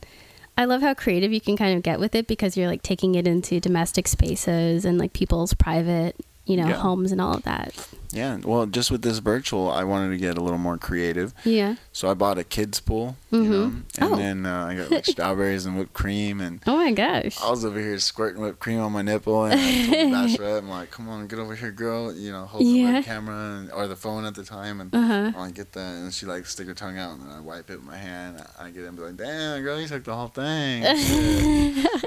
[0.57, 3.15] I love how creative you can kind of get with it because you're like taking
[3.15, 6.15] it into domestic spaces and like people's private,
[6.45, 6.75] you know, Yeah.
[6.75, 7.73] homes and all of that.
[8.11, 11.33] Yeah, well, just with this virtual, I wanted to get a little more creative.
[11.43, 11.75] Yeah.
[11.91, 13.81] So I bought a kids pool, you know, Mhm.
[13.97, 14.15] and Oh.
[14.15, 17.37] then uh, I got like strawberries and whipped cream, and Oh my gosh.
[17.43, 20.57] I was over here squirting whipped cream on my nipple, and I told the bachelorette,
[20.59, 22.93] I'm like, "Come on, get over here, girl," you know, hold the Yeah.
[22.93, 25.31] web camera and, or the phone at the time, and Uh huh.
[25.37, 27.77] I get that, and she like stick her tongue out, and then I wipe it
[27.77, 28.41] with my hand.
[28.57, 30.83] I get it and be like, "Damn, girl, you took the whole thing,"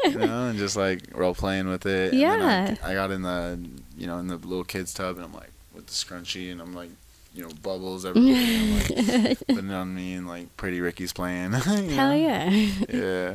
[0.06, 2.14] you know, and just like role playing with it.
[2.14, 2.76] Yeah.
[2.82, 3.58] I, I got in the,
[3.98, 6.74] you know, in the little kids tub, and I'm like with the scrunchie, and I'm
[6.74, 6.90] like.
[7.34, 8.34] You know, bubbles everywhere.
[8.34, 11.52] I'm like putting on me, and like Pretty Ricky's playing.
[11.52, 12.12] Hell know?
[12.12, 12.50] yeah.
[12.88, 13.34] Yeah.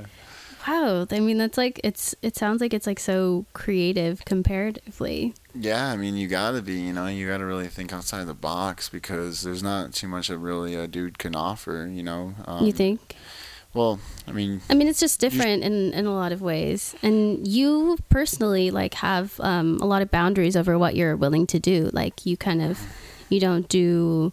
[0.68, 1.08] Wow.
[1.10, 2.16] I mean, that's like it's.
[2.22, 5.36] It sounds like it's like so creative comparatively.
[5.56, 8.90] Yeah, I mean, you gotta be, you know, you gotta really think outside the box
[8.90, 12.34] because there's not too much that really a dude can offer, you know.
[12.46, 13.16] Um, you think?
[13.74, 16.96] Well, I mean, I mean, it's just different in, in a lot of ways.
[17.02, 21.60] And you personally like have um, a lot of boundaries over what you're willing to
[21.60, 21.90] do.
[21.92, 22.80] Like you kind of,
[23.30, 24.32] you don't do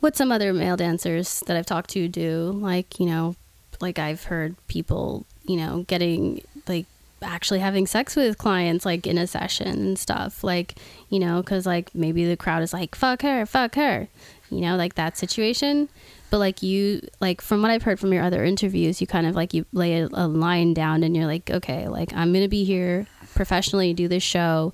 [0.00, 2.52] what some other male dancers that I've talked to do.
[2.54, 3.34] Like you know,
[3.80, 6.86] like I've heard people, you know, getting like
[7.20, 10.44] actually having sex with clients like in a session and stuff.
[10.44, 10.76] Like
[11.08, 14.08] you know, because like maybe the crowd is like fuck her, fuck her,
[14.52, 15.88] you know, like that situation
[16.30, 19.34] but like you like from what i've heard from your other interviews you kind of
[19.34, 22.64] like you lay a, a line down and you're like okay like i'm gonna be
[22.64, 24.72] here professionally do this show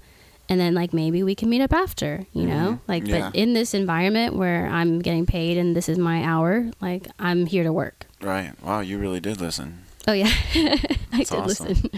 [0.49, 2.81] and then like maybe we can meet up after you know Mhm.
[2.87, 3.31] like Yeah.
[3.31, 7.47] but in this environment where i'm getting paid and this is my hour like i'm
[7.47, 8.53] here to work right.
[8.62, 9.83] Wow, you really did listen.
[10.07, 11.66] oh yeah i did awesome.
[11.68, 11.91] listen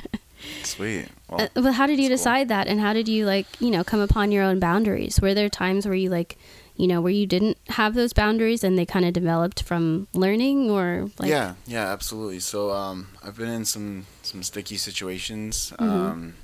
[0.63, 1.07] Sweet.
[1.29, 2.33] Well, uh, but how did you that's cool.
[2.33, 5.35] decide that and how did you like you know come upon your own boundaries were
[5.35, 6.39] there times where you like
[6.81, 10.71] you know where you didn't have those boundaries and they kind of developed from learning
[10.71, 12.41] or like yeah, yeah, absolutely.
[12.41, 15.91] So, um, I've been in some some sticky situations, Mhm.
[15.91, 16.35] um,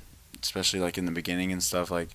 [0.41, 1.89] especially like in the beginning and stuff.
[1.91, 2.09] Like,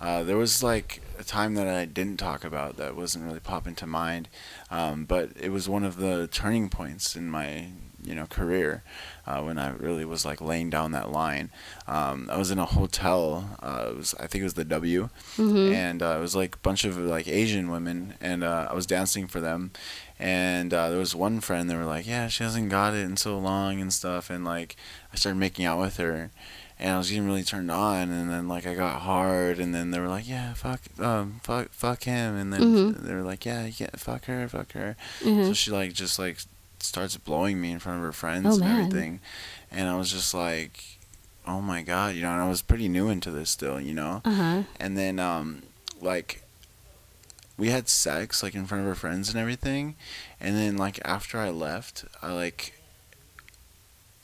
[0.00, 3.74] uh, there was like a time that I didn't talk about that wasn't really popping
[3.76, 4.28] to mind,
[4.70, 7.68] um, but it was one of the turning points in my
[8.04, 8.82] you know career
[9.26, 11.50] uh, when I really was like laying down that line.
[11.86, 13.56] Um, I was in a hotel.
[13.62, 15.72] Uh, it was I think it was the W, Mhm.
[15.72, 18.86] and uh, it was like a bunch of like Asian women, and uh, I was
[18.86, 19.70] dancing for them.
[20.20, 21.70] And uh, there was one friend.
[21.70, 24.74] They were like, "Yeah, she hasn't got it in so long and stuff." And like,
[25.12, 26.30] I started making out with her,
[26.78, 28.10] and I was getting really turned on.
[28.10, 31.70] And then like I got hard, and then they were like, "Yeah, fuck, um, fuck,
[31.70, 33.02] fuck him." And then Mhm.
[33.06, 35.46] they were like, "Yeah, yeah, fuck her, fuck her." Mhm.
[35.46, 36.38] So she like just like
[36.88, 38.80] starts blowing me in front of her friends Oh, and man.
[38.80, 39.20] everything,
[39.70, 40.98] and I was just like,
[41.46, 42.32] "Oh my god," you know.
[42.32, 44.22] And I was pretty new into this still, you know.
[44.24, 45.62] uh-huh And then um,
[46.00, 46.42] like
[47.56, 49.94] we had sex like in front of her friends and everything,
[50.40, 52.72] and then like after I left, I like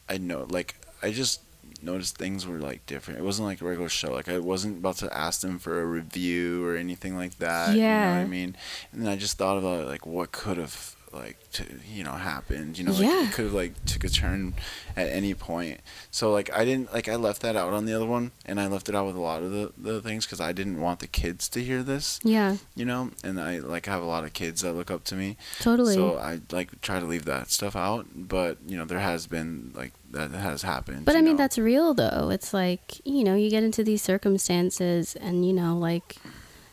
[0.08, 1.40] I know like I just
[1.82, 3.18] noticed things were like different.
[3.20, 4.12] It wasn't like a regular show.
[4.12, 7.76] Like I wasn't about to ask them for a review or anything like that.
[7.76, 8.04] Yeah.
[8.04, 8.56] You know what I mean?
[8.92, 12.76] And then I just thought about like what could have like to you know happened.
[12.78, 13.28] You know, like, Yeah.
[13.28, 14.54] it could have like took a turn
[14.96, 15.80] at any point.
[16.10, 18.66] So like I didn't like I left that out on the other one, and I
[18.66, 21.06] left it out with a lot of the the things because I didn't want the
[21.06, 22.18] kids to hear this.
[22.22, 25.14] Yeah, You know, and I like have a lot of kids that look up to
[25.14, 25.36] me.
[25.60, 25.94] totally.
[25.94, 29.72] So I like try to leave that stuff out, but you know there has been
[29.74, 31.04] like that has happened.
[31.04, 31.38] But I mean, know.
[31.38, 32.30] that's real though.
[32.30, 36.16] It's like, you know, you get into these circumstances and, you know, like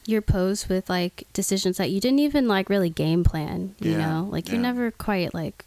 [0.06, 3.98] you're posed with like decisions that you didn't even like really game plan, you Yeah,
[3.98, 4.28] know?
[4.32, 4.62] Like you're yeah.
[4.62, 5.66] never quite like,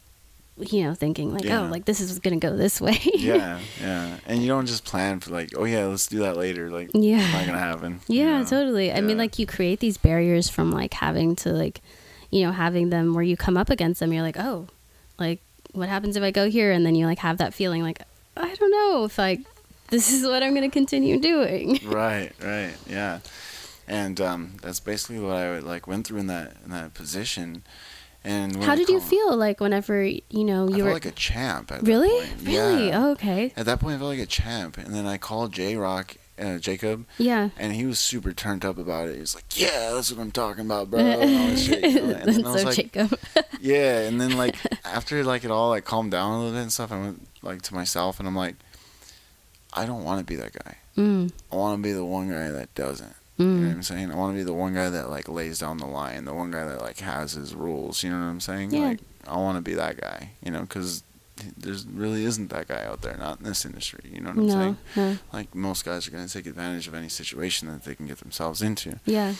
[0.57, 1.61] you know, thinking like, oh, Yeah.
[1.63, 2.99] oh, like this is to go this way.
[3.15, 6.69] yeah, yeah, and you don't just plan for like, oh yeah, let's do that later.
[6.69, 7.19] Like, Yeah.
[7.23, 8.01] it's not gonna happen.
[8.07, 8.45] you Yeah, know?
[8.45, 8.91] totally.
[8.91, 11.81] I mean, like you create these barriers from like having to like,
[12.31, 14.11] you know, having them where you come up against them.
[14.13, 14.67] You're like, oh,
[15.17, 15.39] like
[15.71, 16.71] what happens if I go here?
[16.71, 18.01] And then you like have that feeling like,
[18.37, 19.41] I don't know if like
[19.89, 21.79] this is what I'm to continue doing.
[21.85, 23.19] right, right, yeah,
[23.87, 27.63] and um, that's basically what I like went through in that in that position.
[28.23, 31.11] And How did you feel like whenever you know I you felt were like a
[31.11, 31.71] champ.
[31.71, 32.47] At really, That point.
[32.47, 32.87] really?
[32.87, 33.05] Yeah.
[33.05, 35.75] Oh, okay, At that point, I felt like a champ, and then I called J
[35.75, 37.49] Rock, uh, Jacob, yeah.
[37.55, 39.13] and he was super turned up about it.
[39.13, 42.01] He was like, "Yeah, that's what I'm talking about, bro." And all this shit, you
[42.01, 42.13] know?
[42.15, 43.19] And That's I was so like, Jacob.
[43.61, 44.55] Yeah, and then like
[44.85, 47.61] after like it all like calmed down a little bit and stuff, I went like
[47.63, 48.55] to myself and I'm like,
[49.71, 50.77] I don't want to be that guy.
[50.97, 53.15] Mm, I want to be the one guy that doesn't.
[53.37, 53.75] You know what mm.
[53.75, 54.11] I'm saying?
[54.11, 56.51] I want to be the one guy that like lays down the line, the one
[56.51, 58.01] guy that like has his rules.
[58.01, 58.71] You know what I'm saying?
[58.71, 58.79] Yeah.
[58.79, 60.31] Like I want to be that guy.
[60.43, 61.03] You know, because
[61.57, 64.09] there's really isn't that guy out there, not in this industry.
[64.11, 64.77] You know what I'm No, saying?
[64.95, 68.19] no, Like most guys are gonna take advantage of any situation that they can get
[68.19, 69.33] themselves into yeah,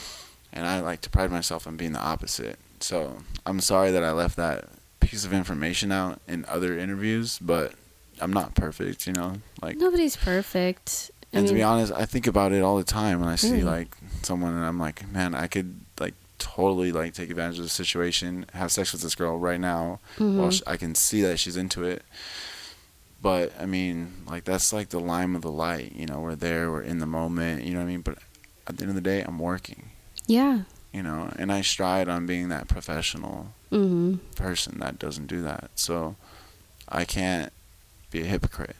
[0.51, 2.59] and I like to pride myself on being the opposite.
[2.81, 4.65] So I'm sorry that I left that
[4.99, 7.73] piece of information out in other interviews, but
[8.19, 9.37] I'm not perfect, you know.
[9.61, 11.11] Like, nobody's perfect.
[11.35, 13.63] And to be honest, I think about it all the time when I see Really?
[13.63, 17.69] like someone, and I'm like, man, I could like totally like take advantage of the
[17.69, 20.53] situation, have sex with this girl right now, while mhm.
[20.53, 22.03] sh- I can see that she's into it.
[23.21, 26.19] But I mean, like that's like the lime of the light, you know.
[26.19, 28.01] We're there, we're in the moment, you know what I mean.
[28.01, 28.17] But
[28.67, 29.89] at the end of the day, I'm working
[30.27, 30.61] yeah,
[30.91, 35.71] you know, and I stride on being that professional hmm person that doesn't do that.
[35.75, 36.15] So
[36.87, 37.51] I can't
[38.11, 38.75] be a hypocrite.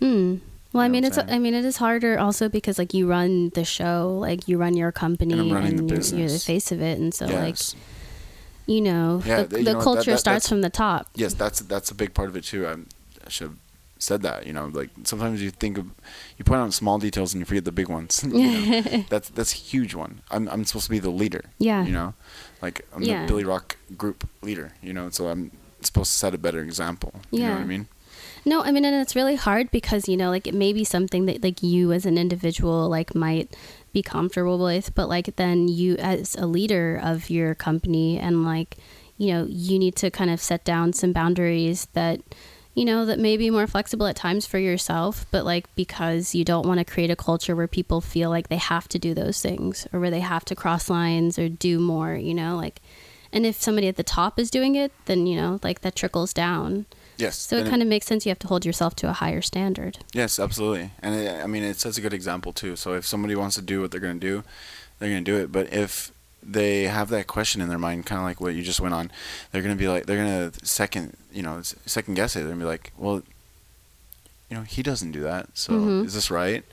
[0.00, 0.40] Mm.
[0.74, 1.16] Well, I mean, it's.
[1.16, 4.76] I mean, it is harder also because like you run the show, like you run
[4.76, 7.56] your company, And running the you're, you're the face of it, and so like
[8.66, 11.08] you know, Yeah, the, you the know culture that- that- starts from the top.
[11.14, 12.66] yes, that's that's a big part of it too.
[12.66, 12.88] I'm,
[13.24, 13.56] I should have
[13.98, 14.46] said that.
[14.46, 15.86] You know, like sometimes you think of,
[16.38, 18.24] you point out small details and you forget the big ones.
[18.26, 19.04] you know?
[19.10, 20.22] that's that's a huge one.
[20.30, 21.44] I'm I'm supposed to be the leader.
[21.58, 21.84] Yeah.
[21.84, 22.14] You know,
[22.62, 23.22] like I'm Yeah.
[23.22, 24.72] the Billy Rock group leader.
[24.82, 25.52] You know, so I'm
[25.82, 27.12] supposed to set a better example.
[27.30, 27.86] You know what I mean?
[28.46, 31.26] No, I mean, and it's really hard because you know, like it may be something
[31.26, 33.56] that like you as an individual like might
[33.92, 38.76] be comfortable with, but like then you as a leader of your company and like
[39.16, 42.20] you know you need to kind of set down some boundaries that
[42.74, 46.44] you know that may be more flexible at times for yourself, but like because you
[46.44, 49.40] don't want to create a culture where people feel like they have to do those
[49.40, 52.80] things or where they have to cross lines or do more, you know, like.
[53.32, 56.32] And if somebody at the top is doing it, then you know, like that trickles
[56.32, 56.86] down.
[57.16, 57.38] Yes.
[57.38, 59.98] So it kind of makes sense you have to hold yourself to a higher standard.
[60.12, 60.90] Yes, absolutely.
[61.00, 62.76] And it, I mean, it sets a good example too.
[62.76, 64.42] So if somebody wants to do what they're going to do,
[64.98, 65.52] they're going to do it.
[65.52, 66.10] But if
[66.42, 69.10] they have that question in their mind, kind of like what you just went on,
[69.52, 72.40] they're going to be like, they're going to second, you know, second guess it.
[72.40, 73.22] They're going to be like, well,
[74.50, 75.48] you know, he doesn't do that.
[75.54, 76.04] So Mhm.
[76.06, 76.64] is this right?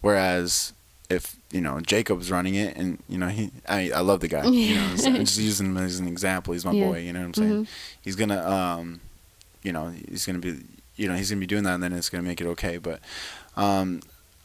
[0.00, 0.72] Whereas
[1.08, 4.46] if, you know, Jacob's running it and, you know, he, I, I love the guy.
[4.46, 6.52] You know, I'm just using him as an example.
[6.54, 6.84] He's my Yeah.
[6.88, 6.98] boy.
[7.00, 7.64] You know what I'm saying?
[7.64, 7.68] Mhm.
[8.02, 9.00] He's going to, um,
[9.62, 10.62] you know, he's going to be,
[10.96, 12.46] you know, he's going to be doing that and then it's going to make it
[12.46, 12.78] okay.
[12.78, 13.00] But,
[13.56, 14.00] um,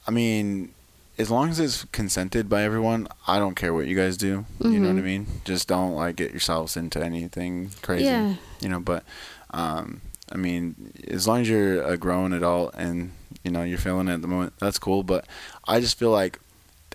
[0.08, 0.72] I mean,
[1.18, 4.46] as long as it's consented by everyone, I don't care what you guys do.
[4.60, 5.04] You know what I Mhm.
[5.04, 5.28] mean?
[5.46, 8.06] Just don't like get yourselves into anything crazy.
[8.06, 8.36] Yeah.
[8.60, 9.04] You know, but
[9.52, 10.02] um,
[10.32, 13.12] I mean, as long as you're a grown adult and
[13.44, 15.04] you know you're feeling it at the moment, that's cool.
[15.04, 15.26] But
[15.68, 16.40] I just feel like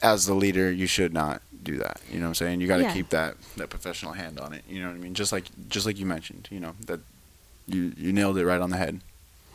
[0.03, 2.01] as the leader, you should not do that.
[2.11, 2.61] You know what I'm saying?
[2.61, 2.93] You got to Yeah.
[2.93, 4.65] keep that that professional hand on it.
[4.69, 5.15] You know what I mean?
[5.15, 6.49] Just like just like you mentioned.
[6.51, 7.01] You know that
[7.75, 9.01] you you nailed it right on the head.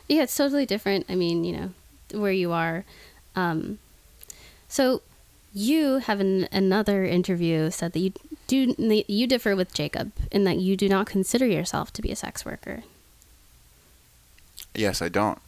[0.08, 1.06] Yeah, it's totally different.
[1.08, 1.70] I mean, you know,
[2.20, 2.84] where you are.
[3.34, 3.78] Um,
[4.68, 5.02] so
[5.52, 8.12] you have an, another interview said that you
[8.46, 8.74] do
[9.08, 12.44] you differ with Jacob in that you do not consider yourself to be a sex
[12.44, 12.82] worker.
[14.74, 15.38] Yes, I don't.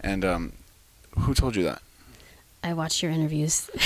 [0.00, 0.52] And um,
[1.18, 1.82] who told you that?
[2.64, 3.70] I watched your interviews.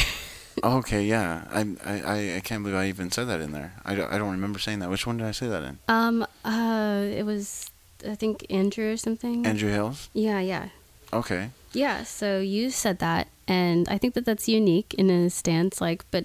[0.63, 1.45] Okay, yeah.
[1.51, 3.73] I, I, I- can't believe I even said that in there.
[3.83, 4.91] I don't, I don't remember saying that.
[4.91, 5.79] Which one did I say that in?
[5.89, 7.71] um, uh, it was
[8.07, 9.47] I think Andrew or something.
[9.47, 10.09] Andrew Hills?
[10.13, 10.69] Yeah, yeah.
[11.13, 11.51] Okay.
[11.73, 15.81] Yeah, so you said that, and I think that that's unique in a stance.
[15.81, 16.25] Like, but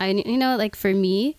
[0.00, 1.36] I, you know, like for me,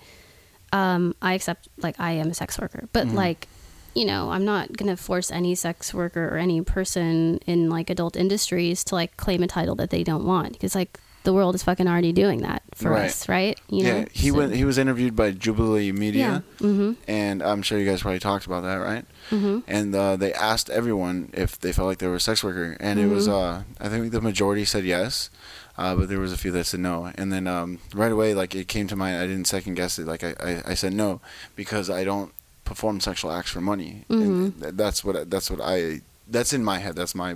[0.71, 3.13] um, I accept like I am a sex worker, but Mhm.
[3.13, 3.47] like,
[3.95, 8.15] you know, I'm not gonna force any sex worker or any person in like adult
[8.15, 11.63] industries to like claim a title that they don't want because like the world is
[11.63, 13.05] fucking already doing that for Right.
[13.05, 13.59] us, right?
[13.69, 14.53] You know, yeah, he So- went.
[14.55, 15.91] He was interviewed by Jubilee Yeah.
[15.93, 16.91] Media, Mm-hmm.
[17.07, 19.05] and I'm sure you guys probably talked about that, right?
[19.31, 19.59] Mm-hmm.
[19.67, 22.99] And uh, they asked everyone if they felt like they were a sex worker, and
[22.99, 23.27] it was.
[23.27, 23.31] Mhm.
[23.33, 25.29] Uh, I think the majority said yes,
[25.77, 27.11] uh, but there was a few that said no.
[27.15, 29.17] And then um, right away, like it came to mind.
[29.17, 30.05] I didn't second guess it.
[30.05, 31.21] Like I, I, I said no
[31.55, 32.31] because I don't
[32.65, 34.03] perform sexual acts for money.
[34.09, 34.61] And Mhm.
[34.61, 35.29] th- that's what.
[35.29, 36.01] That's what I.
[36.27, 36.95] That's in my head.
[36.95, 37.35] That's my.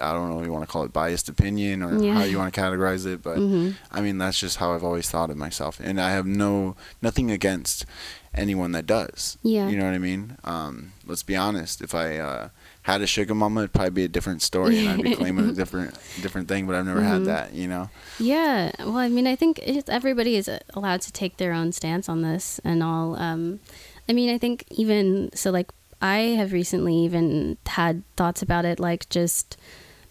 [0.00, 2.14] I don't know if you want to call it biased opinion or Yeah.
[2.14, 3.70] how you want to categorize it, but mm-hmm.
[3.92, 7.30] I mean, that's just how I've always thought of myself, and I have no nothing
[7.30, 7.84] against
[8.34, 9.38] anyone that does.
[9.42, 9.68] Yeah.
[9.68, 10.36] You know what I mean?
[10.42, 11.80] Um, let's be honest.
[11.80, 12.48] If I uh,
[12.82, 15.52] had a sugar mama, it'd probably be a different story, and I'd be claiming a
[15.62, 16.66] different different thing.
[16.66, 17.04] But I've never Mhm.
[17.08, 17.54] had that.
[17.54, 17.90] You know?
[18.18, 22.08] Yeah, well, I mean, I think it's, everybody is allowed to take their own stance
[22.08, 23.14] on this and all.
[23.16, 23.60] Um,
[24.08, 25.70] I mean, I think even so, like,
[26.02, 29.56] I have recently even had thoughts about it, like, just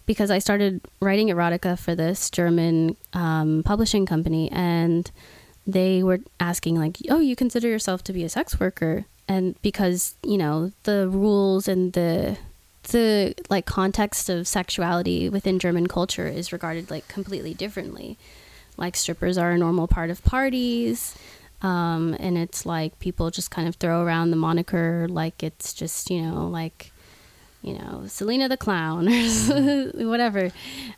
[0.06, 5.10] because I started writing erotica for this German um, publishing company, and
[5.66, 9.04] they were asking, like, oh, you consider yourself to be a sex worker?
[9.26, 12.36] And because, you know, the rules and the
[12.88, 18.18] the like context of sexuality within German culture is regarded like completely differently.
[18.76, 21.16] Like strippers are a normal part of parties,
[21.62, 26.10] um, and it's like people just kind of throw around the moniker like it's just
[26.10, 26.92] you know like
[27.64, 30.50] you know Selena the clown or whatever.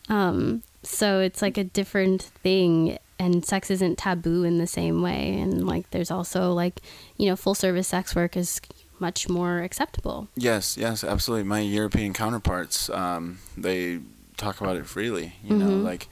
[0.09, 5.39] Um, so it's like a different thing, and sex isn't taboo in the same way.
[5.41, 6.81] And like there's also like
[7.17, 8.61] you know full service sex work is
[8.99, 10.29] much more acceptable.
[10.37, 11.45] Yes, yes, absolutely.
[11.45, 14.01] My European counterparts, um, they
[14.39, 15.35] talk about it freely.
[15.45, 15.83] You know, Mhm.
[15.85, 16.09] like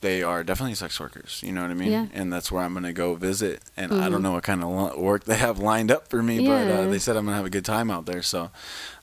[0.00, 1.40] they are definitely sex workers.
[1.44, 1.90] You know what I mean?
[1.92, 2.06] Yeah.
[2.14, 3.60] And that's where I'm gonna go visit.
[3.76, 4.22] And I don't Mhm.
[4.22, 7.16] know what kind of work they have lined up for me, but uh, they said
[7.16, 8.22] I'm gonna have a good time out there.
[8.22, 8.50] So,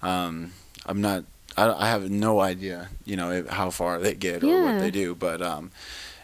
[0.01, 0.53] um,
[0.87, 1.25] I'm not.
[1.55, 5.15] I, I have no idea, you know, how far they get or what they do,
[5.15, 5.71] but um,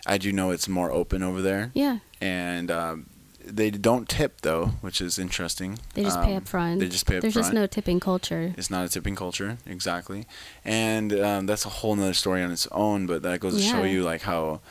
[0.05, 3.07] I do know it's more open over there, Yeah, and um,
[3.43, 5.79] they don't tip though, which is interesting.
[5.95, 6.79] they just pay Um, up front.
[6.81, 7.45] They just pay up There's front.
[7.47, 8.53] just no tipping culture.
[8.57, 10.27] It's not a tipping culture, exactly,
[10.63, 13.07] and um, that's a whole nother story on its own.
[13.07, 14.61] But that goes to show you like how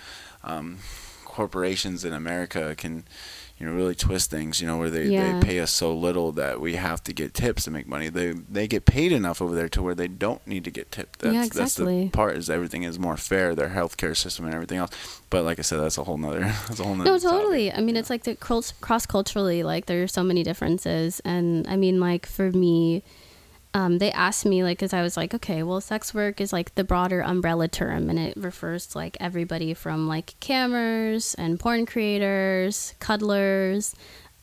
[0.44, 0.78] um,
[1.24, 3.04] corporations in America can,
[3.62, 4.60] you know, really twist things.
[4.60, 5.38] You know, where they, Yeah.
[5.38, 8.08] they pay us so little that we have to get tips to make money.
[8.08, 11.20] They they get paid enough over there to where they don't need to get tipped.
[11.20, 12.08] That's, Yeah, That's the exactly.
[12.12, 13.54] part is everything is more fair.
[13.54, 14.90] Their healthcare system and everything else.
[15.30, 16.40] But like I said, that's a whole nother.
[16.68, 17.10] That's a whole nother.
[17.10, 17.30] No, topic.
[17.38, 17.72] totally.
[17.72, 18.72] I mean, it's like the cross
[19.06, 23.02] culturally, like there are so many differences, and I mean, like for me,
[23.74, 26.74] um, they asked me like, because I was like, okay, well, sex work is like
[26.74, 31.86] the broader umbrella term, and it refers to like everybody from like cammers and porn
[31.86, 33.94] creators, cuddlers.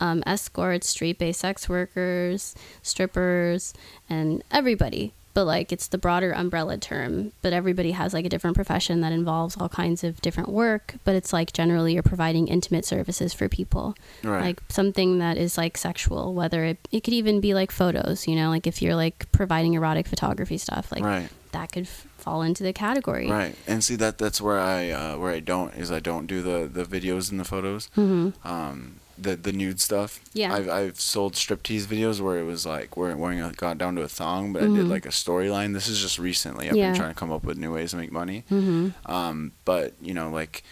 [0.02, 3.74] Um, escorts, street-based sex workers, strippers,
[4.10, 5.12] and everybody.
[5.40, 7.32] But like it's the broader umbrella term.
[7.42, 10.96] But everybody has like a different profession that involves all kinds of different work.
[11.06, 14.42] But it's like generally you're providing intimate services for people Right.
[14.42, 18.36] like something that is like sexual whether it, it could even be like photos you
[18.36, 21.30] know like if you're like providing erotic photography stuff like right.
[21.54, 25.18] that could f- fall into the category Right, and see that that's where I uh,
[25.18, 28.96] where I don't is I don't do the, the videos and the photos, hmm um,
[29.22, 30.20] the the nude stuff.
[30.34, 30.54] Yeah.
[30.54, 34.02] I've I've sold striptease videos where it was like where wearing a, got down to
[34.02, 34.90] a thong, but I did Mhm.
[34.90, 35.74] like a storyline.
[35.74, 36.70] This is just recently.
[36.70, 36.92] I've Yeah.
[36.92, 38.44] been trying to come up with new ways to make money.
[38.50, 40.64] hmm Um, but you know like.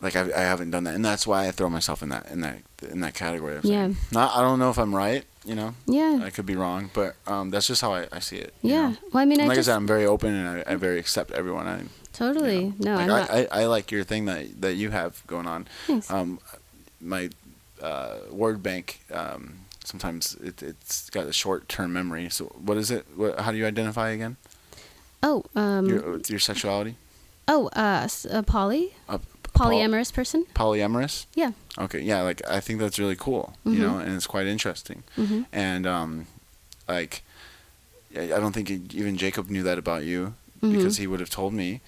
[0.00, 2.42] Like I, I haven't done that, and that's why I throw myself in that in
[2.42, 2.58] that
[2.90, 3.56] in that category.
[3.56, 3.88] Of Yeah.
[4.12, 5.24] Not, I don't know if I'm right.
[5.46, 8.36] You know, yeah I could be wrong, but um, that's just how I, I see
[8.36, 8.52] it.
[8.62, 8.96] you yeah know?
[9.12, 10.98] well i mean i like just I said, I'm very open and I, I very
[10.98, 11.66] accept everyone.
[11.66, 11.82] I,
[12.14, 15.66] totally no like I, I, I like your thing that that you have going on.
[15.86, 16.10] Thanks.
[16.10, 16.38] Um,
[17.00, 17.28] my
[17.84, 19.42] uh, word bank um,
[19.84, 22.30] sometimes it, it's got a short term memory.
[22.30, 23.04] So what is it?
[23.16, 24.36] What, how do you identify again
[25.22, 26.94] oh um your your sexuality?
[27.46, 29.18] oh uh, a poly Uh,
[29.54, 31.26] polyamorous person Polyamorous.
[31.34, 33.44] yeah Okay, yeah, like I think that's really cool.
[33.66, 33.74] Mhm.
[33.74, 35.02] You know, and it's quite interesting.
[35.16, 36.26] hmm And um,
[36.88, 37.22] like,
[38.16, 40.72] I don't think even Jacob knew that about you Mhm.
[40.72, 41.80] because he would have told me.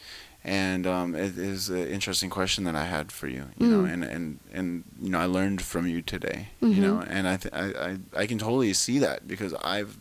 [0.48, 3.92] And um, it is an interesting question that I had for you, you know, Mm.
[3.92, 6.74] and, and, and you know I learned from you today, Mhm.
[6.76, 9.98] you know, and I, th- I I I can totally see that because I've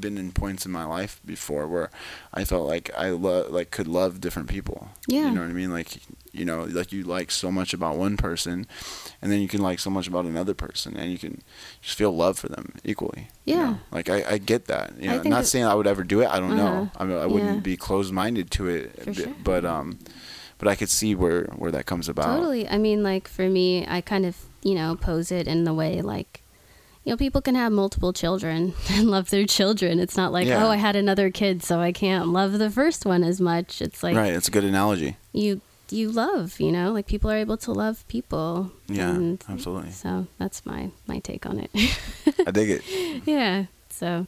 [0.00, 1.90] been in points in my life before where
[2.32, 4.88] I felt like I love like could love different people.
[5.06, 5.26] Yeah.
[5.26, 5.70] You know what I mean?
[5.70, 5.88] Like
[6.32, 8.66] you know, like you like so much about one person
[9.22, 11.42] and then you can like so much about another person and you can
[11.80, 13.28] just feel love for them equally.
[13.44, 13.70] you Yeah.
[13.70, 13.78] know?
[13.90, 14.92] Like I, I get that.
[15.00, 16.28] You know, not saying I would ever do it.
[16.28, 16.90] I don't know.
[16.94, 16.96] Uh-huh.
[16.98, 17.60] I mean, I wouldn't Yeah.
[17.60, 19.34] be closed minded to it, For sure.
[19.42, 19.98] but um,
[20.58, 22.36] but I could see where where that comes about.
[22.36, 22.68] Totally.
[22.68, 26.02] I mean, like for me, I kind of you know, pose it in the way
[26.02, 26.42] like,
[27.08, 29.98] you know, people can have multiple children and love their children.
[29.98, 30.62] It's not like, Yeah.
[30.66, 33.80] oh, I had another kid, so I can't love the first one as much.
[33.80, 34.34] It's like right.
[34.34, 35.16] It's a good analogy.
[35.32, 38.70] you you love, you know, like people are able to love people.
[38.88, 39.92] Yeah, And absolutely.
[39.92, 41.70] So that's my my take on it.
[42.46, 42.82] I dig it.
[43.24, 43.64] yeah.
[43.88, 44.26] So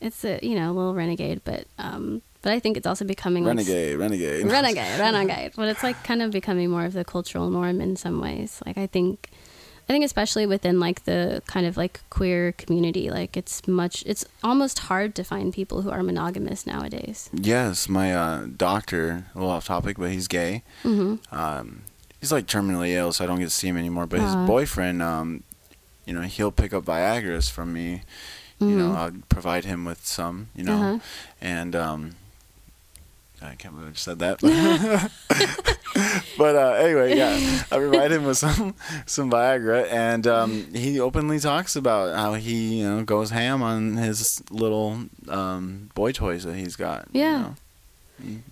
[0.00, 3.44] it's a you know a little renegade, but um, but I think it's also becoming
[3.44, 4.46] like, Renegade, renegade.
[4.46, 5.52] renegade, renegade.
[5.56, 8.62] But it's like kind of becoming more of the cultural norm in some ways.
[8.64, 9.28] Like I think,
[9.88, 14.24] I think especially within like the kind of like queer community, like it's much, it's
[14.44, 17.30] almost hard to find people who are monogamous nowadays.
[17.32, 20.62] Yes, my uh, doctor, a little off topic, but he's gay.
[20.82, 21.82] hmm Um,
[22.20, 24.06] he's like terminally ill, so I don't get to see him anymore.
[24.06, 25.42] But his boyfriend, um,
[26.04, 28.02] you know, he'll pick up Viagra's from me.
[28.60, 28.96] You know, Mhm.
[28.96, 30.48] I'll provide him with some.
[30.54, 30.98] You know, Uh-huh.
[31.40, 32.16] and um,
[33.42, 34.40] I can't believe I just said that.
[36.38, 37.36] but uh, anyway, yeah,
[37.70, 38.74] I provide him with some
[39.06, 43.96] some Viagra, and um, he openly talks about how he you know goes ham on
[43.96, 47.08] his little um, boy toys that he's got.
[47.12, 47.38] you Yeah.
[47.38, 47.54] know.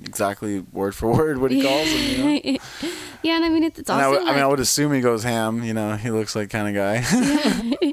[0.04, 2.00] Exactly word for word what he calls them.
[2.00, 2.18] You
[2.52, 2.58] know?
[3.24, 5.00] yeah, and I mean it's, it's And I, also I mean, I would assume he
[5.00, 5.64] goes ham.
[5.64, 7.02] You know, he looks like kind of guy.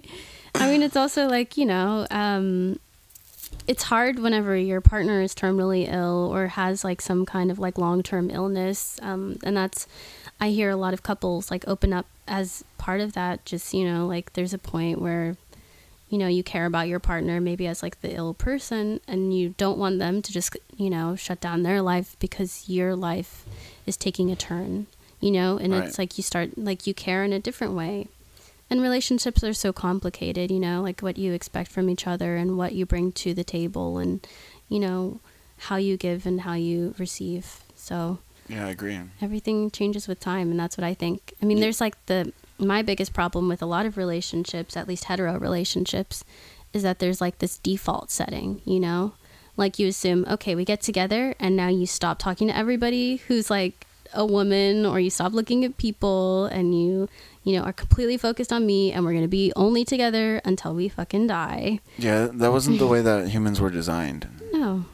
[0.55, 2.77] I mean, it's also like, you know, um,
[3.67, 7.77] it's hard whenever your partner is terminally ill or has like some kind of like
[7.77, 8.99] long term illness.
[9.01, 9.87] Um, and that's,
[10.39, 13.45] I hear a lot of couples like open up as part of that.
[13.45, 15.37] Just, you know, like there's a point where,
[16.09, 19.55] you know, you care about your partner maybe as like the ill person and you
[19.57, 23.45] don't want them to just, you know, shut down their life because your life
[23.85, 24.87] is taking a turn,
[25.19, 25.83] you know, and Right.
[25.85, 28.07] it's like you start, like you care in a different way
[28.73, 32.57] and relationships are so complicated you know like what you expect from each other and
[32.57, 34.25] what you bring to the table and
[34.67, 35.19] you know
[35.57, 37.61] how you give and how you receive.
[37.75, 38.19] So
[38.49, 38.99] yeah, I agree.
[39.21, 41.33] everything changes with time and that's what i think.
[41.41, 45.05] I mean there's like the my biggest problem with a lot of relationships at least
[45.05, 46.23] hetero relationships
[46.73, 49.13] is that there's like this default setting you know?
[49.55, 53.49] Like you assume okay we get together and now you stop talking to everybody who's
[53.49, 57.07] like a woman or you stop looking at people and you
[57.43, 60.73] you know are completely focused on me and we're going to be only together until
[60.73, 64.27] we fucking die Yeah, that wasn't the way that humans were designed.
[64.53, 64.85] no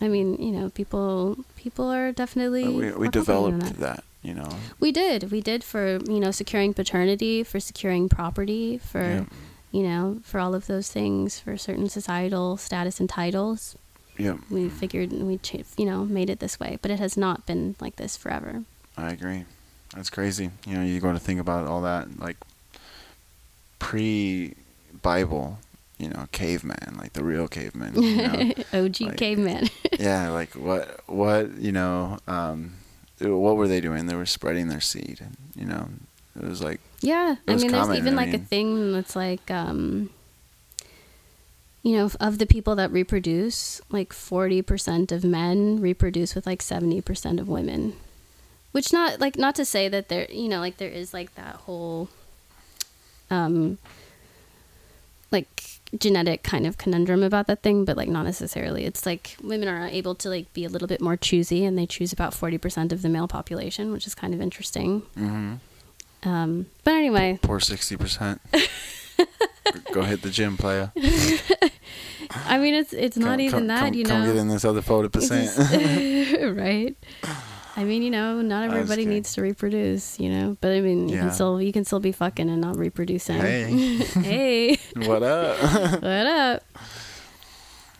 [0.00, 3.78] i mean you know people people are definitely Uh, we we developed that.
[3.78, 4.04] that.
[4.22, 4.50] You know.
[4.80, 5.30] We did.
[5.30, 9.24] We did for, you know, securing paternity, for securing property, for, Yeah.
[9.70, 13.76] you know, for all of those things, for certain societal status and titles.
[14.18, 15.38] Yeah, We figured we,
[15.78, 18.64] you know, made it this way, but it has not been like this forever.
[18.96, 19.44] I agree.
[19.96, 20.50] That's crazy.
[20.66, 22.36] You know, you go to think about all that, like
[23.78, 25.58] pre-Bible.
[25.98, 27.94] You know, caveman, like the real caveman.
[28.02, 28.52] You know?
[28.84, 29.68] OG Like- caveman.
[29.98, 32.74] yeah, like what what you know, um,
[33.18, 34.04] what were they doing?
[34.06, 35.20] They were spreading their seed.
[35.54, 35.88] You know,
[36.38, 37.32] it was like yeah.
[37.32, 40.10] It I was mean, there's common, even I like a thing that's like, um,
[41.82, 47.40] you know, of the people that reproduce, like 40% of men reproduce with like 70%
[47.40, 47.94] of women.
[48.76, 51.54] Which not like not to say that there, you know, like there is like that
[51.64, 52.10] whole
[53.30, 53.78] um
[55.30, 55.48] like
[55.98, 58.84] genetic kind of conundrum about that thing, but like not necessarily.
[58.84, 61.86] It's like women are able to like be a little bit more choosy and they
[61.86, 65.00] choose about 40% of the male population, which is kind of interesting.
[65.16, 65.54] hmm
[66.22, 68.42] Um but anyway, poor sixty percent.
[69.92, 70.90] Go hit the gym, playa.
[72.44, 74.26] I mean it's it's not even come- that, come, you come know.
[74.34, 75.48] get in this other forty percent.
[76.58, 76.94] right.
[77.78, 80.56] I mean, you know, not everybody needs to reproduce, you know.
[80.62, 81.20] But I mean, you Yeah.
[81.22, 83.36] can still you can still be fucking and not reproducing.
[83.38, 83.64] Hey.
[84.22, 85.60] hey, what up?
[86.02, 86.62] what up?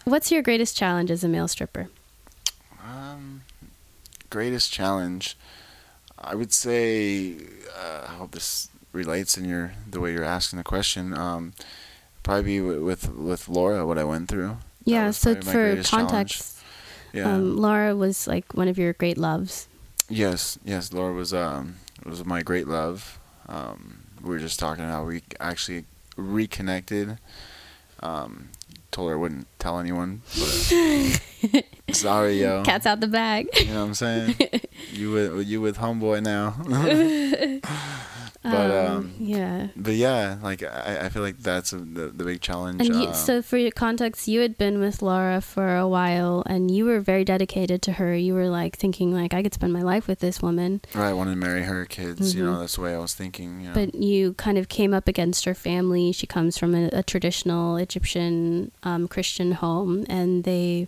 [0.04, 1.88] What's your greatest challenge as a male stripper?
[2.86, 3.42] Um,
[4.30, 5.36] greatest challenge,
[6.18, 7.34] I would say.
[7.76, 11.12] Uh, I hope this relates in your the way you're asking the question.
[11.12, 11.52] Um,
[12.22, 14.56] probably be wi- with with Laura what I went through.
[14.84, 15.10] Yeah.
[15.10, 15.90] So for context.
[15.90, 16.42] challenge.
[17.16, 17.32] Yeah.
[17.34, 19.66] um, Laura was like one of your great loves.
[20.08, 20.58] yes.
[20.64, 20.92] Yes.
[20.92, 23.18] Laura was um was my great love.
[23.48, 25.84] Um, we were just talking how we actually
[26.16, 27.18] reconnected.
[28.00, 28.50] Um,
[28.90, 32.62] told her I wouldn't tell anyone, but sorry, yo.
[32.64, 33.48] Cat's out the bag.
[33.58, 34.36] You know what I'm saying?
[34.92, 36.56] you with you with homeboy now.
[38.42, 39.68] but um, yeah.
[39.74, 42.80] but yeah, like I, I feel like that's a, the the big challenge.
[42.80, 46.44] And you, uh, so, for your context, you had been with Laura for a while,
[46.46, 48.14] and you were very dedicated to her.
[48.14, 50.80] You were like thinking, like, I could spend my life with this woman.
[50.94, 52.34] right, I wanted to marry her kids.
[52.34, 52.60] You know, Mhm.
[52.60, 53.60] that's the way I was thinking.
[53.60, 53.74] You know.
[53.74, 56.12] But you kind of came up against her family.
[56.12, 60.86] She comes from a, a traditional Egyptian um, Christian home, and they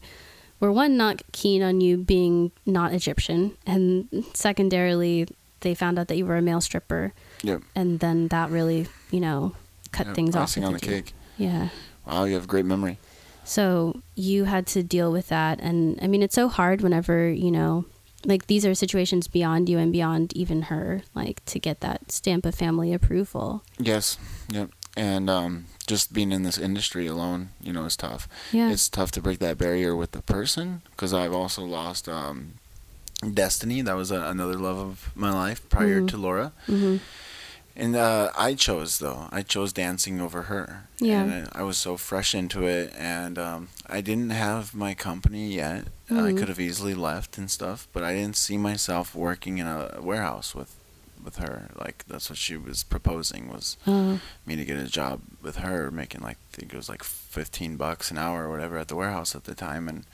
[0.61, 5.29] were one not keen on you being not Egyptian, and secondarily,
[5.61, 7.13] they found out that you were a male stripper.
[7.43, 7.63] Yep.
[7.77, 9.53] and then that really you know
[9.93, 10.89] cut Yep, things off icing on the you.
[10.93, 11.13] cake.
[11.37, 11.69] yeah
[12.05, 12.99] Wow, you have a great memory.
[13.45, 17.51] so you had to deal with that and i mean it's so hard whenever you
[17.53, 17.85] know
[18.25, 22.45] like these are situations beyond you and beyond even her like to get that stamp
[22.45, 24.19] of family approval Yes.
[24.51, 24.71] Yep.
[24.97, 28.29] And um, just being in this industry alone, you know, is tough.
[28.53, 32.55] yeah It's tough to break that barrier with the person because I've also lost um,
[33.35, 33.81] Destiny.
[33.83, 36.09] That was a, another love of my life prior Mhm.
[36.09, 36.53] to Laura.
[36.69, 36.97] Mm-hmm.
[37.75, 39.29] And uh, I chose though.
[39.31, 40.89] I chose dancing over her.
[41.01, 41.23] Yeah.
[41.23, 45.53] And I, I was so fresh into it, and um, I didn't have my company
[45.55, 45.85] yet.
[46.11, 46.27] I Mhm.
[46.29, 49.99] I could have easily left and stuff, but I didn't see myself working in a
[50.01, 50.71] warehouse with
[51.25, 51.71] with her.
[51.79, 55.91] Like that's what she was proposing was oh me to get a job with her,
[55.91, 58.97] making like I think it was like fifteen bucks an hour or whatever at the
[58.97, 60.05] warehouse at the time, and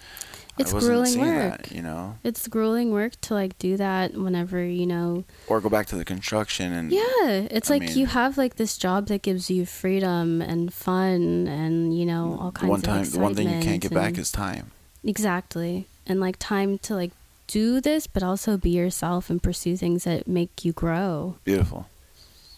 [0.58, 1.58] It's I wasn't grueling work.
[1.62, 5.68] that, you know, it's grueling work to like do that whenever you know or go
[5.68, 9.06] back to the construction and Yeah, it's I like mean- you have like this job
[9.08, 13.18] that gives you freedom and fun and you know all kinds one of time the
[13.18, 14.70] one thing you can't get back is time.
[15.02, 17.12] exactly and like time to like
[17.54, 21.36] do this but also be yourself and pursue things that make you grow.
[21.44, 21.86] Beautiful.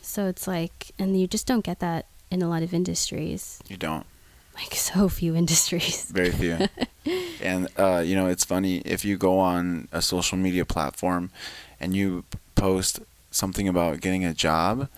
[0.01, 3.61] So it's like and you just don't get that in a lot of industries.
[3.69, 4.07] You don't.
[4.57, 6.11] Like so few industries.
[6.11, 6.57] Very few.
[7.43, 11.31] and uh, you know, it's funny if you go on a social media platform
[11.79, 12.25] and you
[12.55, 14.89] post something about getting a job.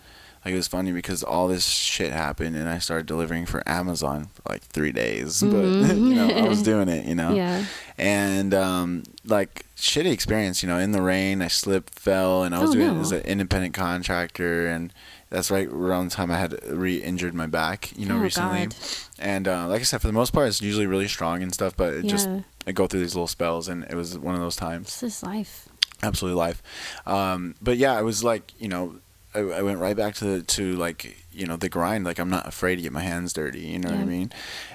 [0.44, 4.28] Like it was funny because all this shit happened, and I started delivering for Amazon
[4.32, 5.42] for like three days.
[5.42, 6.08] But Mhm.
[6.08, 7.04] you know, I was doing it.
[7.10, 7.34] You know.
[7.42, 7.64] Yeah.
[7.98, 10.62] And um, like shitty experience.
[10.62, 13.00] You know, in the rain, I slipped, fell, and I was Oh, doing it no.
[13.00, 14.92] as an independent contractor, and
[15.30, 17.92] that's right around the time I had re-injured my back.
[17.96, 18.66] You know, oh recently.
[18.66, 18.74] God.
[19.18, 21.76] And uh, like I said, for the most part, it's usually really strong and stuff.
[21.76, 22.10] But it Yeah.
[22.10, 22.28] just
[22.66, 25.00] I go through these little spells, and it was one of those times.
[25.00, 25.68] This is life.
[26.02, 26.62] Absolutely life.
[27.06, 28.96] Um, but yeah, I was like, you know,
[29.34, 32.04] I, I went right back to the, to like you know the grind.
[32.04, 33.60] Like I'm not afraid to get my hands dirty.
[33.60, 34.32] You know what I mean?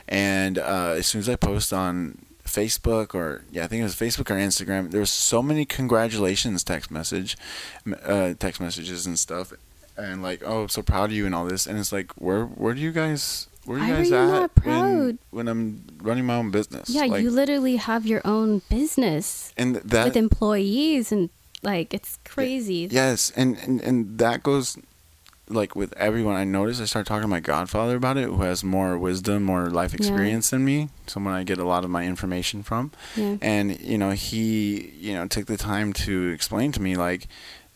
[0.08, 3.96] And uh, as soon as I post on Facebook or yeah, I think it was
[3.96, 7.36] Facebook or Instagram, there was so many congratulations text message,
[8.06, 9.54] uh, text messages and stuff,
[9.98, 12.46] and like oh I'm so proud of you and all this, and it's like where
[12.46, 15.84] where do you guys where are you Why are guys you at when when I'm
[16.02, 16.90] running my own business?
[16.90, 21.30] Yeah, like, you literally have your own business and that with employees and
[21.62, 22.88] like it's crazy.
[22.92, 24.78] Yes, and, and and that goes
[25.50, 26.36] like with everyone.
[26.36, 29.70] I notice I start talking to my godfather about it, who has more wisdom, more
[29.70, 30.90] life experience than me.
[31.08, 33.38] Someone I get a lot of my information from, Yeah.
[33.42, 37.28] and you know he you know took the time to explain to me like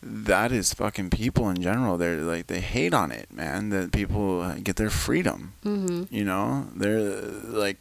[0.02, 1.98] that is fucking people in general.
[1.98, 3.70] They're like they hate on it, man.
[3.70, 5.52] That people get their freedom.
[5.64, 6.04] Mm-hmm.
[6.14, 7.78] You know, they're like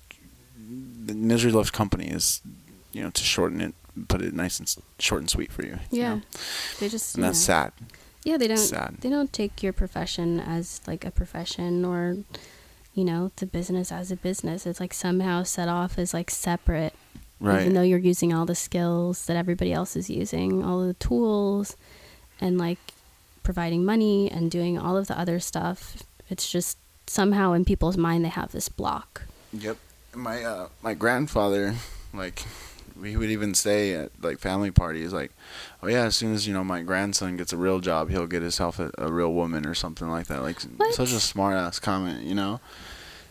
[1.05, 2.41] the misery loves company is
[2.91, 3.73] you know to shorten it,
[4.09, 5.79] put it nice and short and sweet for you.
[5.91, 6.15] you Yeah.
[6.15, 6.21] know?
[6.79, 7.69] They just and that's yeah.
[7.69, 7.71] sad.
[8.27, 8.97] Yeah, they don't sad.
[8.99, 12.17] they don't take your profession as like a profession or
[12.93, 14.65] you know, the business as a business.
[14.65, 16.93] It's like somehow set off as like separate.
[17.39, 17.61] Right.
[17.61, 21.77] Even though you're using all the skills that everybody else is using, all the tools
[22.41, 22.79] and like
[23.43, 26.03] providing money and doing all of the other stuff.
[26.27, 29.21] It's just somehow in people's mind they have this block.
[29.53, 29.77] Yep.
[30.15, 31.75] My uh my grandfather,
[32.13, 32.43] like
[33.03, 35.31] he would even say at like family parties, like,
[35.83, 38.41] "Oh yeah, as soon as you know my grandson gets a real job, he'll get
[38.41, 40.93] himself a, a real woman or something like that." Like What?
[40.93, 42.59] such a smart ass comment, you know.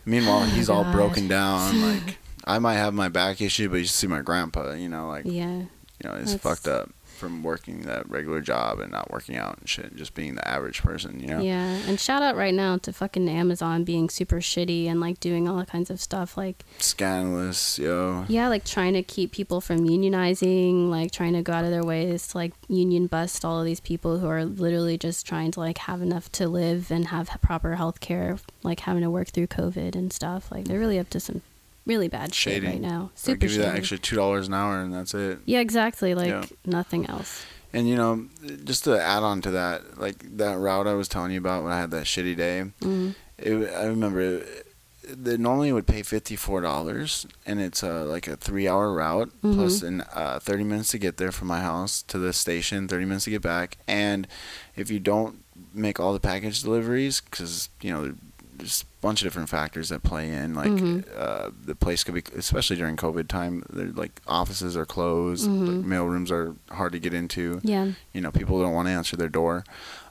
[0.04, 0.92] Meanwhile, Oh, he's all God.
[0.92, 1.80] broken down.
[1.82, 5.24] Like I might have my back issue, but you see my grandpa, you know, like
[5.24, 5.52] Yeah.
[5.58, 5.66] you
[6.04, 9.68] know, he's That's- fucked up from working that regular job and not working out and
[9.68, 11.40] shit, just being the average person, you know.
[11.40, 15.48] Yeah, and shout out right now to fucking Amazon being super shitty and like doing
[15.48, 18.24] all kinds of stuff like Scandalous, yo.
[18.28, 21.84] yeah, like trying to keep people from unionizing, like trying to go out of their
[21.84, 25.60] ways to like union bust all of these people who are literally just trying to
[25.60, 29.46] like have enough to live and have proper health care, like having to work through
[29.46, 30.50] COVID and stuff.
[30.50, 31.42] Like they're really up to some
[31.86, 33.10] really bad shit right now.
[33.14, 35.38] Super give you that extra two dollars an hour and that's it.
[35.46, 36.14] yeah, exactly.
[36.14, 36.44] Like Yeah.
[36.64, 37.44] nothing else.
[37.72, 38.26] And you know,
[38.64, 41.72] just to add on to that, like that route I was telling you about when
[41.72, 43.14] I had that shitty day, Mm.
[43.38, 44.66] it, I remember it,
[45.08, 49.30] they normally would pay fifty four dollars, and it's uh, like a three hour route
[49.42, 49.54] Mhm.
[49.54, 53.04] plus an uh, thirty minutes to get there from my house to the station, thirty
[53.04, 54.26] minutes to get back, and
[54.74, 58.14] if you don't make all the package deliveries, because you know
[58.58, 61.04] there's a bunch of different factors that play in, like Mhm.
[61.16, 65.66] uh, the place could be, especially during COVID time, like offices are closed, Mhm.
[65.78, 67.92] like, mail rooms are hard to get into Yeah.
[68.12, 69.64] you know people don't want to answer their door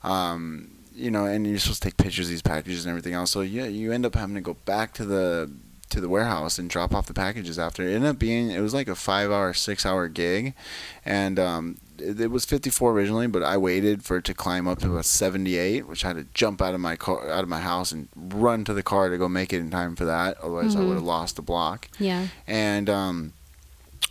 [0.03, 3.31] um, you know and you're supposed to take pictures of these packages and everything else
[3.31, 5.51] so yeah you end up having to go back to the
[5.89, 8.73] to the warehouse and drop off the packages after it ended up being it was
[8.73, 10.53] like a five hour six hour gig
[11.05, 14.91] and um, it was 54 originally, but I waited for it to climb up to
[14.91, 17.91] about 78, which I had to jump out of my car, out of my house,
[17.91, 20.37] and run to the car to go make it in time for that.
[20.41, 20.87] Otherwise, I Mhm.
[20.87, 21.87] would have lost the block.
[21.99, 22.27] Yeah.
[22.47, 23.33] And um,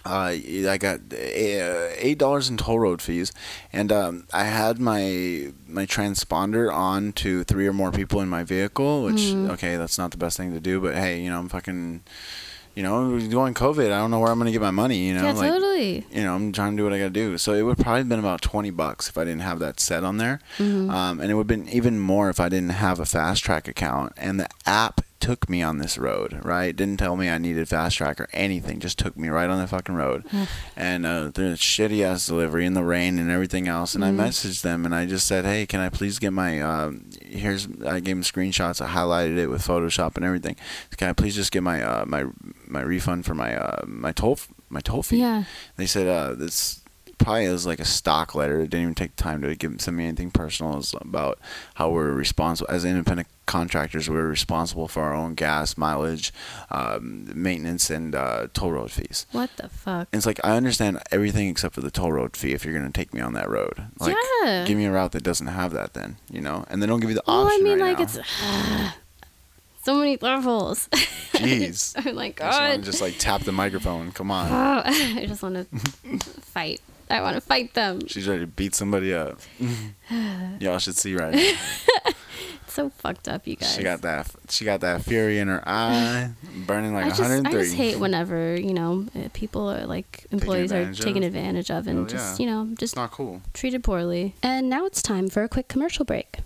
[0.06, 1.16] uh, I got uh,
[1.96, 3.32] eight dollars in toll road fees,
[3.72, 8.42] and um, I had my my transponder on to three or more people in my
[8.44, 9.02] vehicle.
[9.04, 9.48] Which Mhm.
[9.50, 12.02] okay, that's not the best thing to do, but hey, you know, I'm fucking.
[12.74, 14.98] You know, going COVID, I don't know where I'm gonna get my money.
[15.06, 16.06] You know, yeah, like totally.
[16.10, 17.38] you know, I'm trying to do what I gotta do.
[17.38, 20.02] So it would probably have been about twenty bucks if I didn't have that set
[20.02, 20.90] on there, Mhm.
[20.90, 24.12] um, and it would have been even more if I didn't have a FasTrak account.
[24.16, 26.76] And the app took me on this road, right?
[26.76, 28.78] Didn't tell me I needed FasTrak or anything.
[28.78, 30.24] Just took me right on the fucking road,
[30.76, 33.94] and uh, the shitty ass delivery in the rain and everything else.
[33.94, 34.20] And Mhm.
[34.20, 37.66] I messaged them and I just said, hey, can I please get my um, here's
[37.86, 38.80] I gave them screenshots.
[38.84, 40.56] I highlighted it with Photoshop and everything.
[40.98, 42.26] Can I please just get my uh, my
[42.66, 44.38] my refund for my uh, my toll
[44.68, 45.20] my toll fee?
[45.20, 45.44] Yeah.
[45.76, 46.82] They said uh, this
[47.18, 48.60] probably is like a stock letter.
[48.60, 50.78] It didn't even take time to give send me anything personal.
[50.78, 51.38] It's about
[51.74, 54.08] how we're responsible as independent contractors.
[54.08, 56.32] We're responsible for our own gas mileage,
[56.70, 59.26] um, maintenance, and uh, toll road fees.
[59.32, 60.08] What the fuck?
[60.12, 62.52] And it's like I understand everything except for the toll road fee.
[62.52, 64.64] If you're gonna take me on that road, like Yeah.
[64.66, 67.10] give me a route that doesn't have that, then you know, and they don't give
[67.10, 67.34] you the option.
[67.34, 68.20] Well, I mean, right like now.
[68.22, 68.94] it's
[69.84, 70.88] so many levels.
[71.34, 71.94] Jeez.
[72.06, 72.82] oh my I just god.
[72.82, 74.12] just like tap the microphone.
[74.12, 74.48] Come on.
[74.50, 76.80] Oh, I just want to fight.
[77.10, 78.06] I want to fight them.
[78.06, 79.38] She's ready to beat somebody up.
[80.60, 81.52] Y'all should see right now.
[82.64, 83.72] It's so fucked up, you guys.
[83.74, 84.28] She got that.
[84.48, 86.30] She got that fury in her eye,
[86.66, 90.72] burning like I just, I just hate whenever you know uh, people are like employees
[90.72, 91.04] are advantage of.
[91.04, 92.46] taken advantage of and Oh, just yeah.
[92.46, 93.42] you know It's just not cool.
[93.52, 94.34] treated poorly.
[94.42, 96.38] And now it's time for a quick commercial break.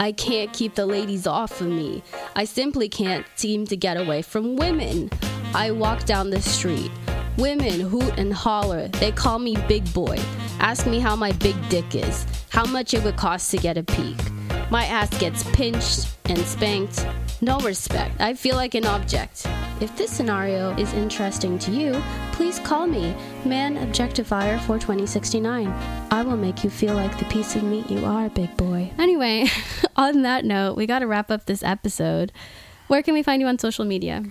[0.00, 2.02] I can't keep the ladies off of me.
[2.34, 5.10] I simply can't seem to get away from women.
[5.54, 6.90] I walk down the street.
[7.38, 8.88] Women hoot and holler.
[8.88, 10.18] They call me big boy.
[10.60, 13.82] Ask me how my big dick is, how much it would cost to get a
[13.82, 14.16] peek.
[14.70, 17.06] My ass gets pinched and spanked.
[17.40, 18.20] No respect.
[18.20, 19.46] I feel like an object.
[19.80, 22.02] If this scenario is interesting to you,
[22.32, 23.14] please call me
[23.46, 25.66] Man Objectifier for 2069.
[26.10, 28.90] I will make you feel like the piece of meat you are, big boy.
[28.98, 29.46] Anyway,
[29.96, 32.32] on that note, we got to wrap up this episode.
[32.88, 34.24] Where can we find you on social media?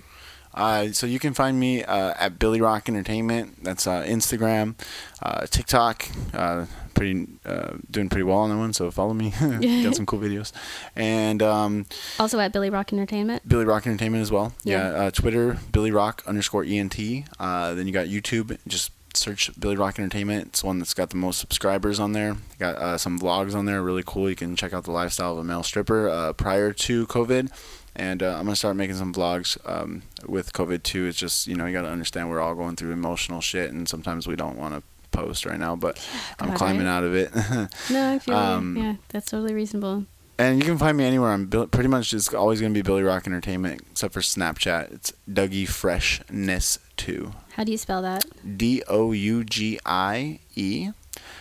[0.53, 3.63] Uh, so you can find me uh, at Billy Rock Entertainment.
[3.63, 4.75] That's uh, Instagram,
[5.21, 6.07] uh, TikTok.
[6.33, 8.73] Uh, pretty uh, doing pretty well on that one.
[8.73, 9.31] So follow me.
[9.83, 10.51] Got some cool videos,
[10.95, 11.85] and um,
[12.19, 13.47] Also at Billy Rock Entertainment.
[13.47, 14.53] Billy Rock Entertainment as well.
[14.63, 14.77] Yeah.
[14.91, 14.99] Yeah.
[15.05, 16.99] uh, Twitter Billy Rock underscore ent.
[17.39, 18.57] Uh, then you got YouTube.
[18.67, 20.47] Just search Billy Rock Entertainment.
[20.47, 22.35] It's the one that's got the most subscribers on there.
[22.59, 24.29] Got uh, some vlogs on there, really cool.
[24.29, 27.51] You can check out the lifestyle of a male stripper uh, prior to COVID.
[27.95, 31.05] And uh, I'm gonna start making some vlogs um, with COVID too.
[31.05, 33.87] It's just you know you got to understand we're all going through emotional shit, and
[33.87, 34.81] sometimes we don't want to
[35.11, 35.75] post right now.
[35.75, 36.03] But
[36.39, 36.91] I'm climbing right?
[36.91, 37.31] out of it.
[37.91, 40.05] No, I feel Um, yeah, that's totally reasonable.
[40.39, 41.31] And you can find me anywhere.
[41.31, 44.91] I'm pretty much just always going to be Billy Rock Entertainment, except for Snapchat.
[44.91, 47.33] It's Dougie Freshness two.
[47.55, 48.25] How do you spell that?
[48.57, 50.89] D O U G I E,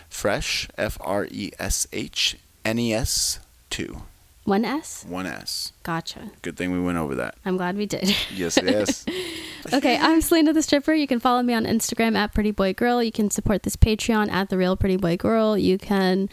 [0.09, 4.03] Fresh F R E S H N E S two.
[4.45, 5.05] One S?
[5.07, 5.71] One S.
[5.83, 6.31] Gotcha.
[6.41, 7.35] Good thing we went over that.
[7.45, 8.15] I'm glad we did.
[8.33, 9.05] Yes, yes.
[9.73, 10.93] okay, I'm Selena the Stripper.
[10.93, 13.01] You can follow me on Instagram at Pretty Boy Girl.
[13.01, 15.57] You can support this Patreon at The Real Pretty Boy Girl.
[15.57, 16.29] You can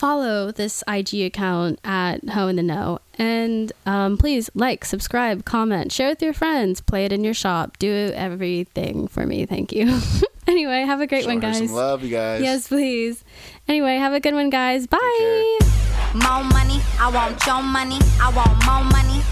[0.00, 3.00] follow this IG account at Ho in the Know.
[3.18, 7.76] And um, please like, subscribe, comment, share with your friends, play it in your shop,
[7.78, 9.44] do everything for me.
[9.44, 10.00] Thank you.
[10.46, 11.58] anyway, have a great Show one, her guys.
[11.58, 12.40] some love, you guys.
[12.42, 13.22] Yes, please.
[13.68, 14.86] Anyway, have a good one, guys.
[14.86, 15.58] Bye.
[16.14, 17.98] More money, I want your money.
[18.22, 19.22] I want more money.